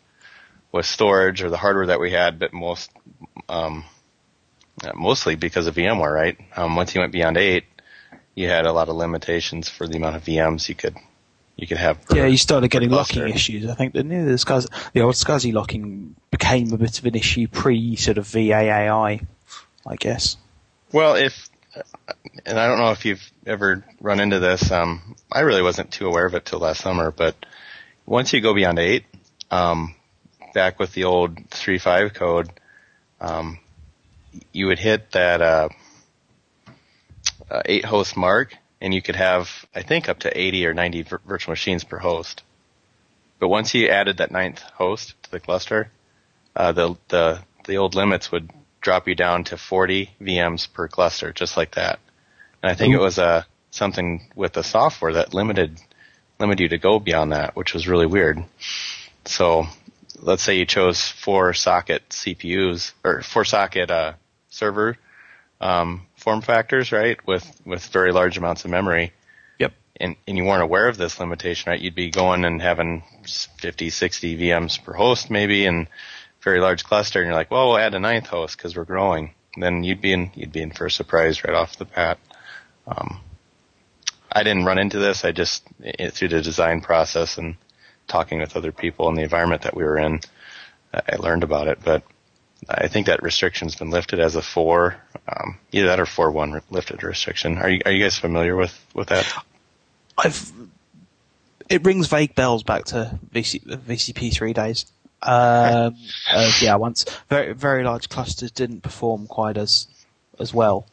[0.71, 2.91] with storage or the hardware that we had, but most
[3.47, 3.85] um,
[4.93, 6.37] mostly because of VMware, right?
[6.55, 7.65] Um, once you went beyond eight,
[8.33, 10.95] you had a lot of limitations for the amount of VMs you could
[11.55, 11.99] you could have.
[12.13, 13.65] yeah, you started getting locking issues.
[13.69, 17.15] I think the new the, SCSI, the old SCSI locking became a bit of an
[17.15, 19.25] issue pre sort of VAAI,
[19.87, 20.35] I guess.
[20.91, 21.49] Well, if
[22.45, 24.71] and I don't know if you've ever run into this.
[24.71, 27.35] Um, I really wasn't too aware of it till last summer, but
[28.05, 29.05] once you go beyond eight,
[29.51, 29.95] um,
[30.53, 32.49] back with the old 3.5 code,
[33.19, 33.59] um,
[34.51, 35.69] you would hit that, uh,
[37.49, 41.01] uh, eight host mark, and you could have I think up to 80 or 90
[41.03, 42.43] vir- virtual machines per host.
[43.39, 45.91] But once you added that ninth host to the cluster,
[46.55, 48.49] uh, the the the old limits would
[48.81, 51.99] drop you down to 40 VMs per cluster, just like that.
[52.61, 52.97] And I think Ooh.
[52.97, 55.79] it was uh, something with the software that limited
[56.39, 58.43] limited you to go beyond that, which was really weird.
[59.25, 59.67] So
[60.21, 64.13] let's say you chose four socket CPUs or four socket uh,
[64.55, 64.97] server
[65.61, 67.17] um, form factors, right?
[67.25, 69.13] With with very large amounts of memory.
[69.59, 69.73] Yep.
[69.99, 71.79] And and you weren't aware of this limitation, right?
[71.79, 73.03] You'd be going and having
[73.59, 75.87] 50, 60 VMs per host, maybe, and
[76.41, 79.33] very large cluster, and you're like, well, we'll add a ninth host because we're growing.
[79.55, 82.19] And then you'd be in you'd be in for a surprise right off the bat.
[82.87, 83.21] Um,
[84.31, 85.23] I didn't run into this.
[85.23, 85.63] I just
[86.11, 87.55] through the design process and
[88.07, 90.19] talking with other people in the environment that we were in,
[90.93, 91.79] I learned about it.
[91.83, 92.03] But
[92.67, 94.95] I think that restriction's been lifted as a four,
[95.27, 97.57] um, either that or four one lifted restriction.
[97.57, 99.31] Are you are you guys familiar with with that?
[100.17, 100.51] I've
[101.69, 104.85] it rings vague bells back to VC, VCP three days.
[105.21, 105.95] Um,
[106.31, 109.87] uh, yeah, once very very large clusters didn't perform quite as
[110.39, 110.87] as well.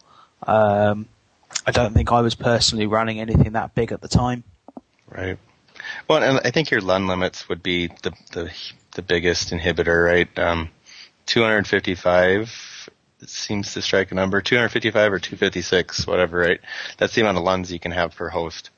[0.47, 1.07] Um,
[1.67, 4.45] I don't think I was personally running anything that big at the time.
[5.09, 5.39] Right.
[6.09, 8.51] Well, and I think your LUN limits would be the the,
[8.93, 10.39] the biggest inhibitor, right?
[10.39, 10.71] Um,
[11.33, 12.91] 255
[13.25, 14.43] seems to strike a number.
[14.43, 16.61] 255 or 256, whatever, right?
[16.99, 18.69] That's the amount of LUNs you can have per host.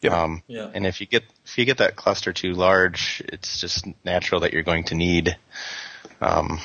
[0.00, 0.12] Yep.
[0.12, 0.70] Um, yeah.
[0.72, 4.54] And if you get if you get that cluster too large, it's just natural that
[4.54, 5.36] you're going to need
[6.22, 6.58] um,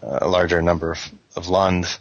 [0.00, 0.98] a larger number of,
[1.36, 1.98] of LUNs.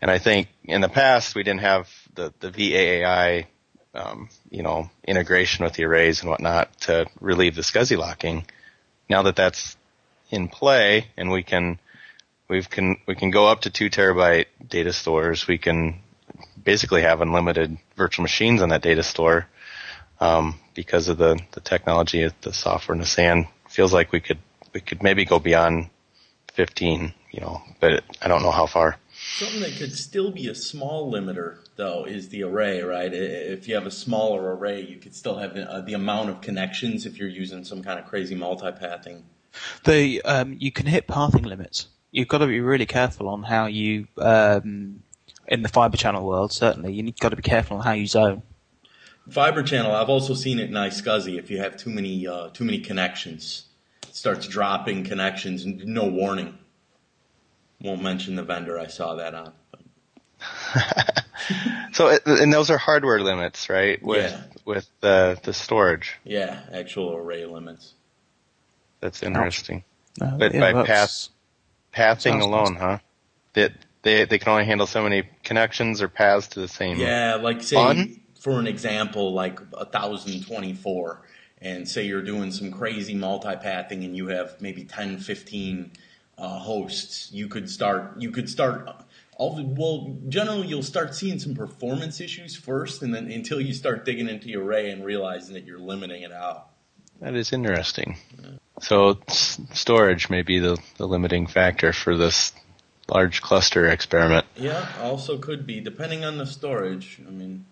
[0.00, 3.44] And I think in the past we didn't have the the VAAI,
[3.92, 8.46] um, you know, integration with the arrays and whatnot to relieve the SCSI locking.
[9.10, 9.76] Now that that's
[10.30, 11.78] in play, and we can
[12.52, 15.48] we can we can go up to two terabyte data stores.
[15.48, 16.00] We can
[16.62, 19.48] basically have unlimited virtual machines on that data store
[20.20, 23.48] um, because of the the technology, the software, and the SAN.
[23.70, 24.38] Feels like we could
[24.74, 25.88] we could maybe go beyond
[26.52, 28.96] 15, you know, but I don't know how far.
[29.38, 33.12] Something that could still be a small limiter, though, is the array, right?
[33.12, 36.40] If you have a smaller array, you could still have the, uh, the amount of
[36.40, 39.22] connections if you're using some kind of crazy multipathing.
[39.84, 41.88] The um, you can hit pathing limits.
[42.12, 45.02] You've got to be really careful on how you, um,
[45.48, 48.42] in the fiber channel world, certainly, you've got to be careful on how you zone.
[49.30, 51.38] Fiber channel, I've also seen it in iSCSI.
[51.38, 53.66] If you have too many uh, too many connections,
[54.02, 56.58] it starts dropping connections and no warning.
[57.80, 59.52] Won't mention the vendor I saw that on.
[61.92, 64.02] so, and those are hardware limits, right?
[64.02, 64.42] With yeah.
[64.64, 66.18] with the the storage.
[66.24, 67.94] Yeah, actual array limits.
[69.00, 69.84] That's interesting.
[70.20, 71.28] Uh, but yeah, by path
[71.92, 72.98] pathing alone, huh?
[73.54, 73.72] That
[74.02, 76.98] they they can only handle so many connections or paths to the same.
[76.98, 78.20] Yeah, like say fun?
[78.40, 81.22] for an example, like a thousand twenty four,
[81.62, 85.92] and say you're doing some crazy multipathing, and you have maybe 10, 15
[86.36, 87.30] uh, hosts.
[87.32, 88.20] You could start.
[88.20, 88.88] You could start.
[89.36, 93.72] All the, well, generally you'll start seeing some performance issues first, and then until you
[93.72, 96.68] start digging into your array and realizing that you're limiting it out.
[97.20, 98.16] That is interesting.
[98.42, 98.50] Yeah.
[98.82, 99.18] So
[99.72, 102.52] storage may be the, the limiting factor for this
[103.08, 104.44] large cluster experiment.
[104.56, 107.20] Yeah, also could be depending on the storage.
[107.26, 107.64] I mean,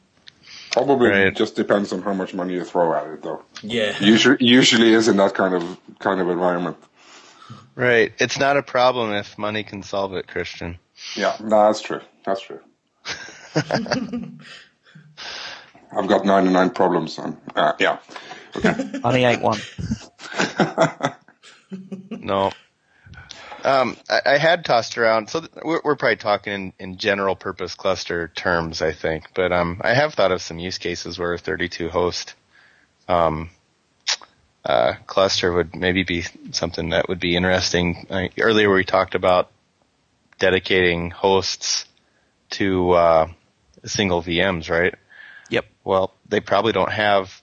[0.71, 1.35] probably right.
[1.35, 3.43] just depends on how much money you throw at it, though.
[3.63, 6.77] Yeah, usually usually is in that kind of kind of environment.
[7.75, 8.13] Right.
[8.19, 10.79] It's not a problem if money can solve it, Christian.
[11.17, 12.03] Yeah, no, that's true.
[12.25, 12.61] That's true.
[15.93, 17.19] I've got 99 problems.
[17.19, 17.99] On, uh, yeah.
[19.03, 19.59] Money ain't one.
[22.11, 22.53] no.
[23.63, 27.75] Um, I, I, had tossed around, so we're, we're probably talking in, in, general purpose
[27.75, 31.39] cluster terms, I think, but um, I have thought of some use cases where a
[31.39, 32.35] 32 host
[33.07, 33.51] um,
[34.65, 38.07] uh, cluster would maybe be something that would be interesting.
[38.09, 39.51] Uh, earlier we talked about
[40.39, 41.85] dedicating hosts
[42.51, 43.27] to uh,
[43.85, 44.95] single VMs, right?
[45.51, 45.67] Yep.
[45.85, 47.40] Well, they probably don't have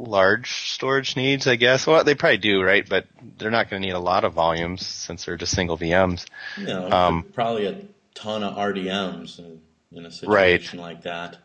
[0.00, 1.86] large storage needs, I guess.
[1.86, 2.88] Well, they probably do, right?
[2.88, 3.06] But
[3.38, 6.26] they're not going to need a lot of volumes since they're just single VMs.
[6.58, 7.82] No, um, probably a
[8.14, 9.60] ton of RDMs in,
[9.92, 10.94] in a situation right.
[10.94, 11.38] like that.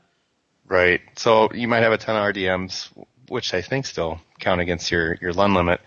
[0.67, 1.01] Right.
[1.15, 2.89] So you might have a ton of RDMs,
[3.27, 5.81] which I think still count against your your LUN limit.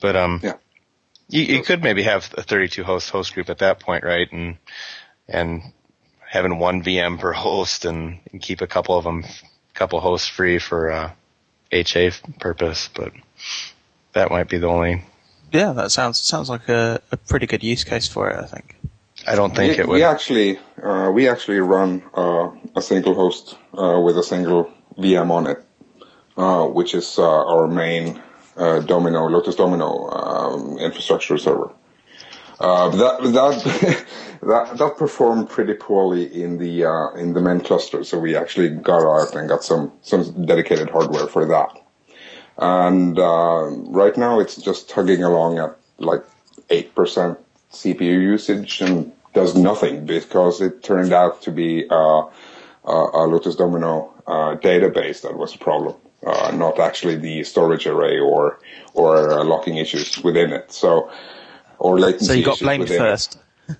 [0.00, 0.54] But um, yeah.
[1.28, 4.30] You, you could maybe have a 32 host host group at that point, right?
[4.32, 4.56] And
[5.28, 5.62] and
[6.28, 9.24] having one VM per host and, and keep a couple of them,
[9.74, 11.12] couple hosts free for uh,
[11.72, 13.12] HA purpose, but
[14.12, 15.04] that might be the only.
[15.52, 18.36] Yeah, that sounds sounds like a, a pretty good use case for it.
[18.36, 18.76] I think.
[19.26, 19.94] I don't think we, it would.
[19.94, 25.30] We actually, uh, we actually run uh, a single host uh, with a single VM
[25.30, 25.64] on it,
[26.36, 28.20] uh, which is uh, our main
[28.56, 31.70] uh, Domino Lotus Domino um, infrastructure server.
[32.60, 34.06] That that
[34.42, 36.84] that that performed pretty poorly in the
[37.16, 41.26] in the main cluster, so we actually got out and got some some dedicated hardware
[41.26, 41.76] for that.
[42.58, 43.16] And
[43.94, 46.24] right now, it's just tugging along at like
[46.68, 47.38] eight percent
[47.72, 52.22] CPU usage and does nothing because it turned out to be uh,
[52.84, 55.94] a Lotus Domino uh, database that was a problem,
[56.26, 58.58] uh, not actually the storage array or
[58.94, 60.72] or uh, locking issues within it.
[60.72, 61.10] So
[61.80, 62.26] or latency.
[62.26, 63.38] So you got blamed first.
[63.68, 63.76] It.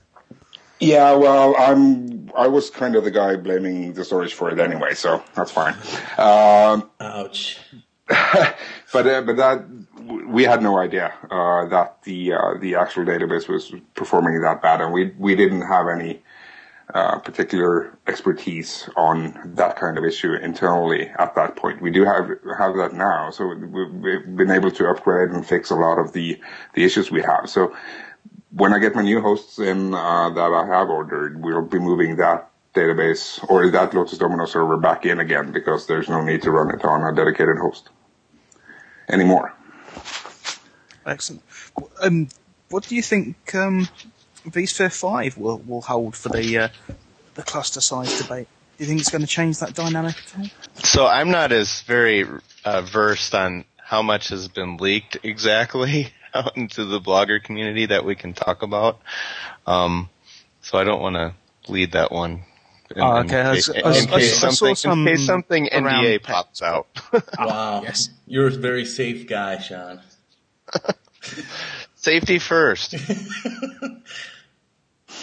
[0.80, 4.94] Yeah, well, I'm I was kind of the guy blaming the storage for it anyway,
[4.94, 5.74] so that's fine.
[6.16, 7.58] Um, Ouch.
[8.08, 9.66] but uh, but that
[10.26, 14.80] we had no idea uh, that the uh, the actual database was performing that bad,
[14.80, 16.22] and we we didn't have any
[16.94, 21.80] uh, particular expertise on that kind of issue internally at that point.
[21.80, 22.28] We do have
[22.58, 26.40] have that now, so we've been able to upgrade and fix a lot of the
[26.74, 27.48] the issues we have.
[27.48, 27.74] So
[28.50, 32.16] when I get my new hosts in uh, that I have ordered, we'll be moving
[32.16, 36.50] that database or that Lotus Domino server back in again because there's no need to
[36.50, 37.90] run it on a dedicated host
[39.08, 39.52] anymore.
[41.06, 41.42] Excellent.
[42.00, 42.28] Um,
[42.68, 43.88] what do you think um,
[44.46, 46.68] vSphere 5 will, will hold for the uh,
[47.34, 48.48] the cluster size debate?
[48.78, 50.46] Do you think it's going to change that dynamic at all?
[50.82, 52.26] So I'm not as very
[52.64, 58.04] uh, versed on how much has been leaked exactly out into the blogger community that
[58.04, 59.00] we can talk about.
[59.66, 60.08] Um,
[60.62, 61.34] so I don't want to
[61.70, 62.44] lead that one.
[62.94, 63.40] In, oh, okay.
[63.40, 66.88] In, case, in, case something, some in case something NDA pops out.
[67.38, 67.82] wow.
[67.82, 68.10] Yes.
[68.26, 70.00] You're a very safe guy, Sean.
[72.00, 72.92] Safety first.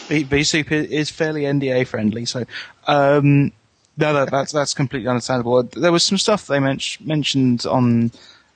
[0.10, 2.46] vSoup is fairly NDA friendly, so
[2.86, 3.52] um,
[3.98, 5.64] no, that, that's that's completely understandable.
[5.64, 8.12] There was some stuff they men- mentioned on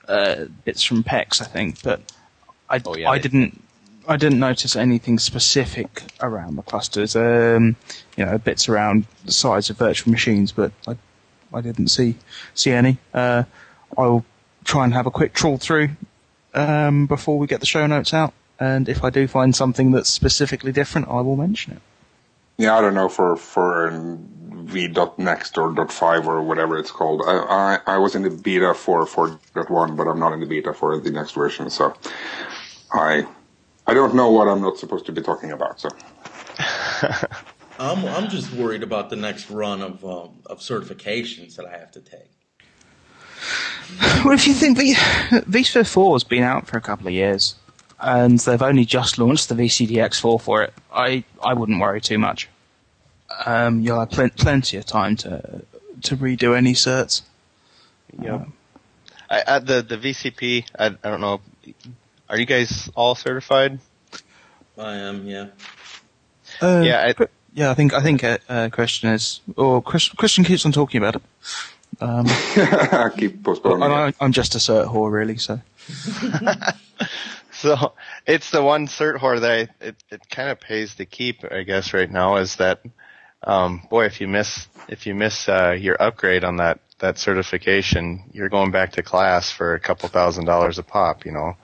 [0.06, 2.00] uh, bits from PEX, I think, but
[2.70, 3.60] I, oh, yeah, I didn't
[4.06, 7.16] I didn't notice anything specific around the clusters.
[7.16, 7.74] Um,
[8.16, 10.96] you know, bits around the size of virtual machines, but I
[11.52, 12.14] I didn't see
[12.54, 12.98] see any.
[13.12, 13.42] Uh,
[13.98, 14.24] I'll
[14.62, 15.88] try and have a quick trawl through
[16.54, 18.32] um, before we get the show notes out.
[18.60, 21.82] And if I do find something that's specifically different, I will mention it.
[22.58, 27.22] Yeah, I don't know for for v.next or .5 or whatever it's called.
[27.26, 30.46] I, I, I was in the beta for for .1, but I'm not in the
[30.46, 31.70] beta for the next version.
[31.70, 31.94] So
[32.92, 33.26] I
[33.86, 35.80] I don't know what I'm not supposed to be talking about.
[35.80, 35.88] So.
[37.78, 41.90] I'm I'm just worried about the next run of um, of certifications that I have
[41.92, 42.30] to take.
[44.24, 47.54] Well, if you think v- vSphere 4 has been out for a couple of years,
[48.00, 52.48] and they've only just launched the VCDX4 for it, I, I wouldn't worry too much.
[53.46, 55.62] Um, you'll have pl- plenty of time to
[56.02, 57.22] to redo any certs.
[58.20, 58.34] Yeah.
[58.34, 58.52] Um,
[59.30, 61.40] I, I, the the VCP, I, I don't know.
[62.28, 63.78] Are you guys all certified?
[64.76, 65.26] I am.
[65.26, 65.46] Yeah.
[66.60, 67.12] Uh, yeah.
[67.18, 70.98] I, yeah, I think I think a, uh, question is, or Christian keeps on talking
[70.98, 71.22] about it.
[72.02, 73.84] Um, I keep postponing.
[73.84, 75.36] I, I'm just a cert whore, really.
[75.36, 75.60] So.
[77.52, 77.92] so
[78.26, 81.62] it's the one cert whore that I, it it kind of pays to keep, I
[81.62, 82.36] guess, right now.
[82.36, 82.80] Is that,
[83.44, 88.24] um, boy, if you miss if you miss uh, your upgrade on that that certification,
[88.32, 91.24] you're going back to class for a couple thousand dollars a pop.
[91.24, 91.56] You know.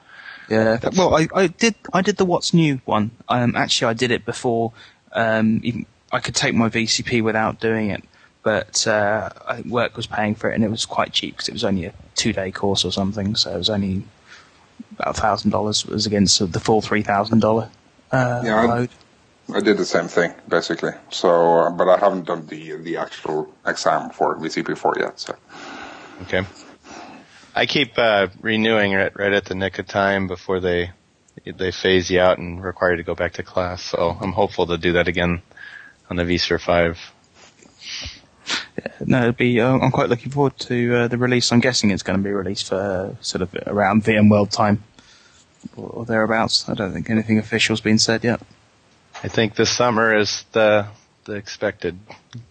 [0.48, 0.76] Yeah.
[0.76, 3.10] That's, well, I, I did I did the what's new one.
[3.28, 4.72] Um, actually, I did it before.
[5.10, 8.04] Um, even, I could take my VCP without doing it
[8.48, 9.28] but uh,
[9.66, 11.92] work was paying for it, and it was quite cheap because it was only a
[12.14, 13.36] two-day course or something.
[13.36, 14.04] So it was only
[14.98, 15.84] about thousand dollars.
[15.84, 17.68] Was against the full three thousand uh,
[18.10, 18.88] yeah, load.
[19.52, 20.92] I, I did the same thing basically.
[21.10, 25.20] So, uh, but I haven't done the the actual exam for VCP4 yet.
[25.20, 25.34] So,
[26.22, 26.46] okay.
[27.54, 30.92] I keep uh, renewing it right at the nick of time before they
[31.44, 33.82] they phase you out and require you to go back to class.
[33.82, 35.42] So I'm hopeful to do that again
[36.08, 37.12] on the vSphere 5
[39.04, 39.60] no, it'd be.
[39.60, 41.52] Uh, I'm quite looking forward to uh, the release.
[41.52, 44.82] I'm guessing it's going to be released for uh, sort of around VMworld time
[45.76, 46.68] or, or thereabouts.
[46.68, 48.40] I don't think anything official's been said yet.
[49.22, 50.86] I think this summer is the
[51.24, 51.98] the expected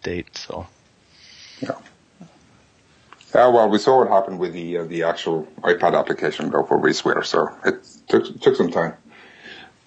[0.04, 0.38] date.
[0.38, 0.68] So.
[1.62, 1.72] Yeah.
[3.36, 6.80] Yeah, well, we saw what happened with the uh, the actual iPad application though for
[6.80, 8.94] vSphere, so it took took some time.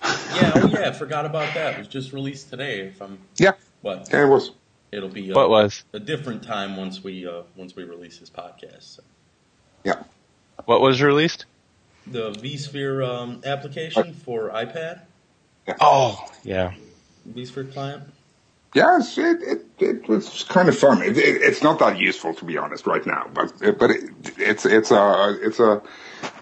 [0.05, 1.75] yeah, oh yeah, I forgot about that.
[1.75, 2.81] It was just released today.
[2.81, 4.09] If I'm yeah, what?
[4.13, 4.53] Yeah, it was.
[4.93, 8.31] It'll be a, what was a different time once we uh, once we release this
[8.31, 8.97] podcast.
[8.97, 9.03] So.
[9.85, 10.03] Yeah.
[10.65, 11.47] What was released?
[12.07, 15.03] The vSphere um, application for iPad.
[15.81, 16.73] Oh, yeah.
[17.29, 18.05] vSphere client.
[18.75, 21.03] Yes, it, it, it was kind of fun.
[21.03, 24.65] It, it, it's not that useful to be honest right now, but but it, it's
[24.65, 25.83] it's a it's a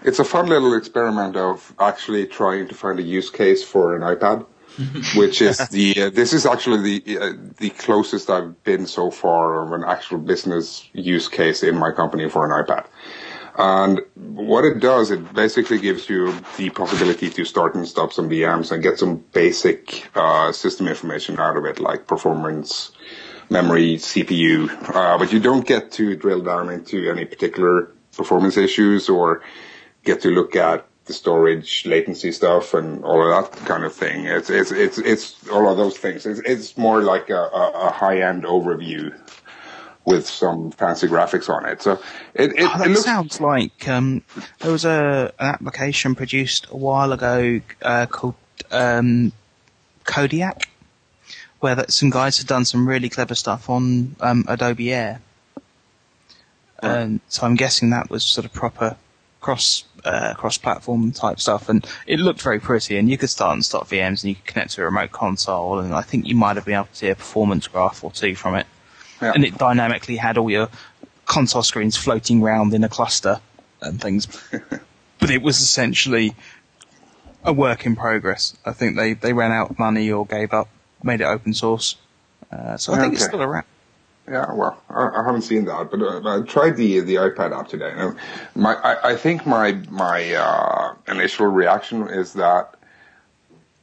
[0.03, 4.03] it's a fun little experiment of actually trying to find a use case for an
[4.03, 4.45] iPad,
[5.15, 9.63] which is the uh, this is actually the uh, the closest I've been so far
[9.63, 12.85] of an actual business use case in my company for an iPad.
[13.57, 18.29] And what it does, it basically gives you the possibility to start and stop some
[18.29, 22.91] VMs and get some basic uh, system information out of it, like performance,
[23.49, 24.69] memory, CPU.
[24.95, 29.41] Uh, but you don't get to drill down into any particular performance issues or
[30.05, 34.27] get to look at the storage latency stuff and all of that kind of thing.
[34.27, 36.27] It's it's it's it's all of those things.
[36.27, 39.19] It's it's more like a, a high end overview
[40.05, 41.81] with some fancy graphics on it.
[41.81, 41.93] So
[42.35, 43.05] it, it, oh, it looks...
[43.05, 44.21] sounds like um,
[44.59, 48.35] there was a an application produced a while ago uh, called
[48.69, 49.31] um,
[50.03, 50.69] Kodiak,
[51.59, 55.21] where that some guys had done some really clever stuff on um, Adobe Air.
[56.83, 58.95] And so I'm guessing that was sort of proper
[59.41, 62.97] cross uh, cross platform type stuff, and it looked very pretty.
[62.97, 65.79] And you could start and stop VMs, and you could connect to a remote console,
[65.79, 68.35] and I think you might have been able to see a performance graph or two
[68.35, 68.67] from it
[69.21, 69.31] yeah.
[69.33, 70.69] and it dynamically had all your
[71.25, 73.39] console screens floating around in a cluster
[73.81, 74.27] and things.
[75.19, 76.35] but it was essentially
[77.43, 78.57] a work in progress.
[78.65, 80.69] I think they, they ran out of money or gave up,
[81.03, 81.95] made it open source.
[82.51, 83.15] Uh, so I think okay.
[83.15, 83.65] it's still around.
[84.29, 87.67] Yeah, well, I, I haven't seen that, but uh, I tried the the iPad app
[87.67, 87.93] today.
[87.95, 88.15] Now,
[88.55, 92.75] my, I, I think my my uh, initial reaction is that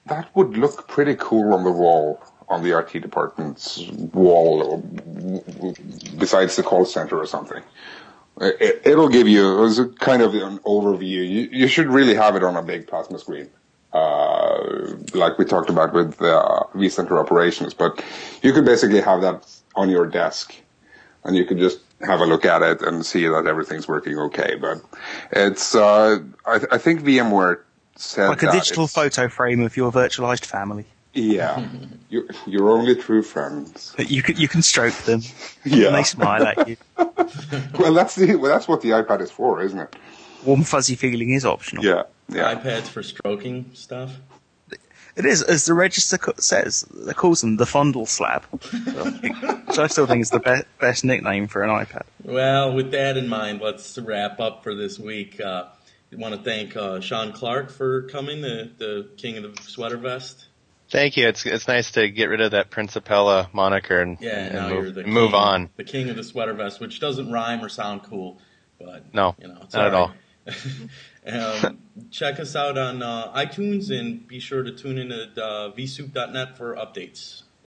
[0.06, 5.74] that would look pretty cool on the wall on the IT department's wall, or
[6.16, 7.62] besides the call center or something.
[8.38, 11.26] It, will give you a kind of an overview.
[11.26, 13.48] You, you, should really have it on a big plasma screen,
[13.94, 17.72] uh, like we talked about with the uh, vCenter operations.
[17.72, 18.04] But
[18.42, 20.54] you could basically have that on your desk,
[21.24, 24.56] and you can just have a look at it and see that everything's working okay.
[24.60, 24.78] But
[25.30, 27.60] it's, uh, I, I, think VMware
[27.96, 30.86] said like a digital photo frame of your virtualized family.
[31.12, 31.66] Yeah,
[32.10, 33.94] you, you're only true friends.
[33.96, 35.22] But you can you can stroke them.
[35.64, 36.76] Yeah, and they smile at you.
[37.78, 39.96] well, that's the well, that's what the iPad is for, isn't it?
[40.44, 41.84] Warm fuzzy feeling is optional.
[41.84, 42.54] Yeah, yeah.
[42.54, 44.12] iPads for stroking stuff.
[45.16, 48.44] It is, as the register says, it calls them the fondle slab.
[49.72, 52.04] So I, still think it's the be- best nickname for an iPad.
[52.22, 55.38] Well, with that in mind, let's wrap up for this week.
[55.40, 55.64] Uh,
[56.12, 59.98] I want to thank uh, Sean Clark for coming, the, the king of the sweater
[59.98, 60.46] vest.
[60.88, 61.26] Thank you.
[61.26, 64.84] It's it's nice to get rid of that Principella moniker and, yeah, and now move,
[64.84, 65.70] you're the move king, on.
[65.76, 68.38] The king of the sweater vest, which doesn't rhyme or sound cool,
[68.78, 70.12] but no, you know, it's not all at all.
[71.26, 71.78] um,
[72.10, 76.56] check us out on uh, iTunes and be sure to tune in at uh, vsoup.net
[76.56, 77.42] for updates.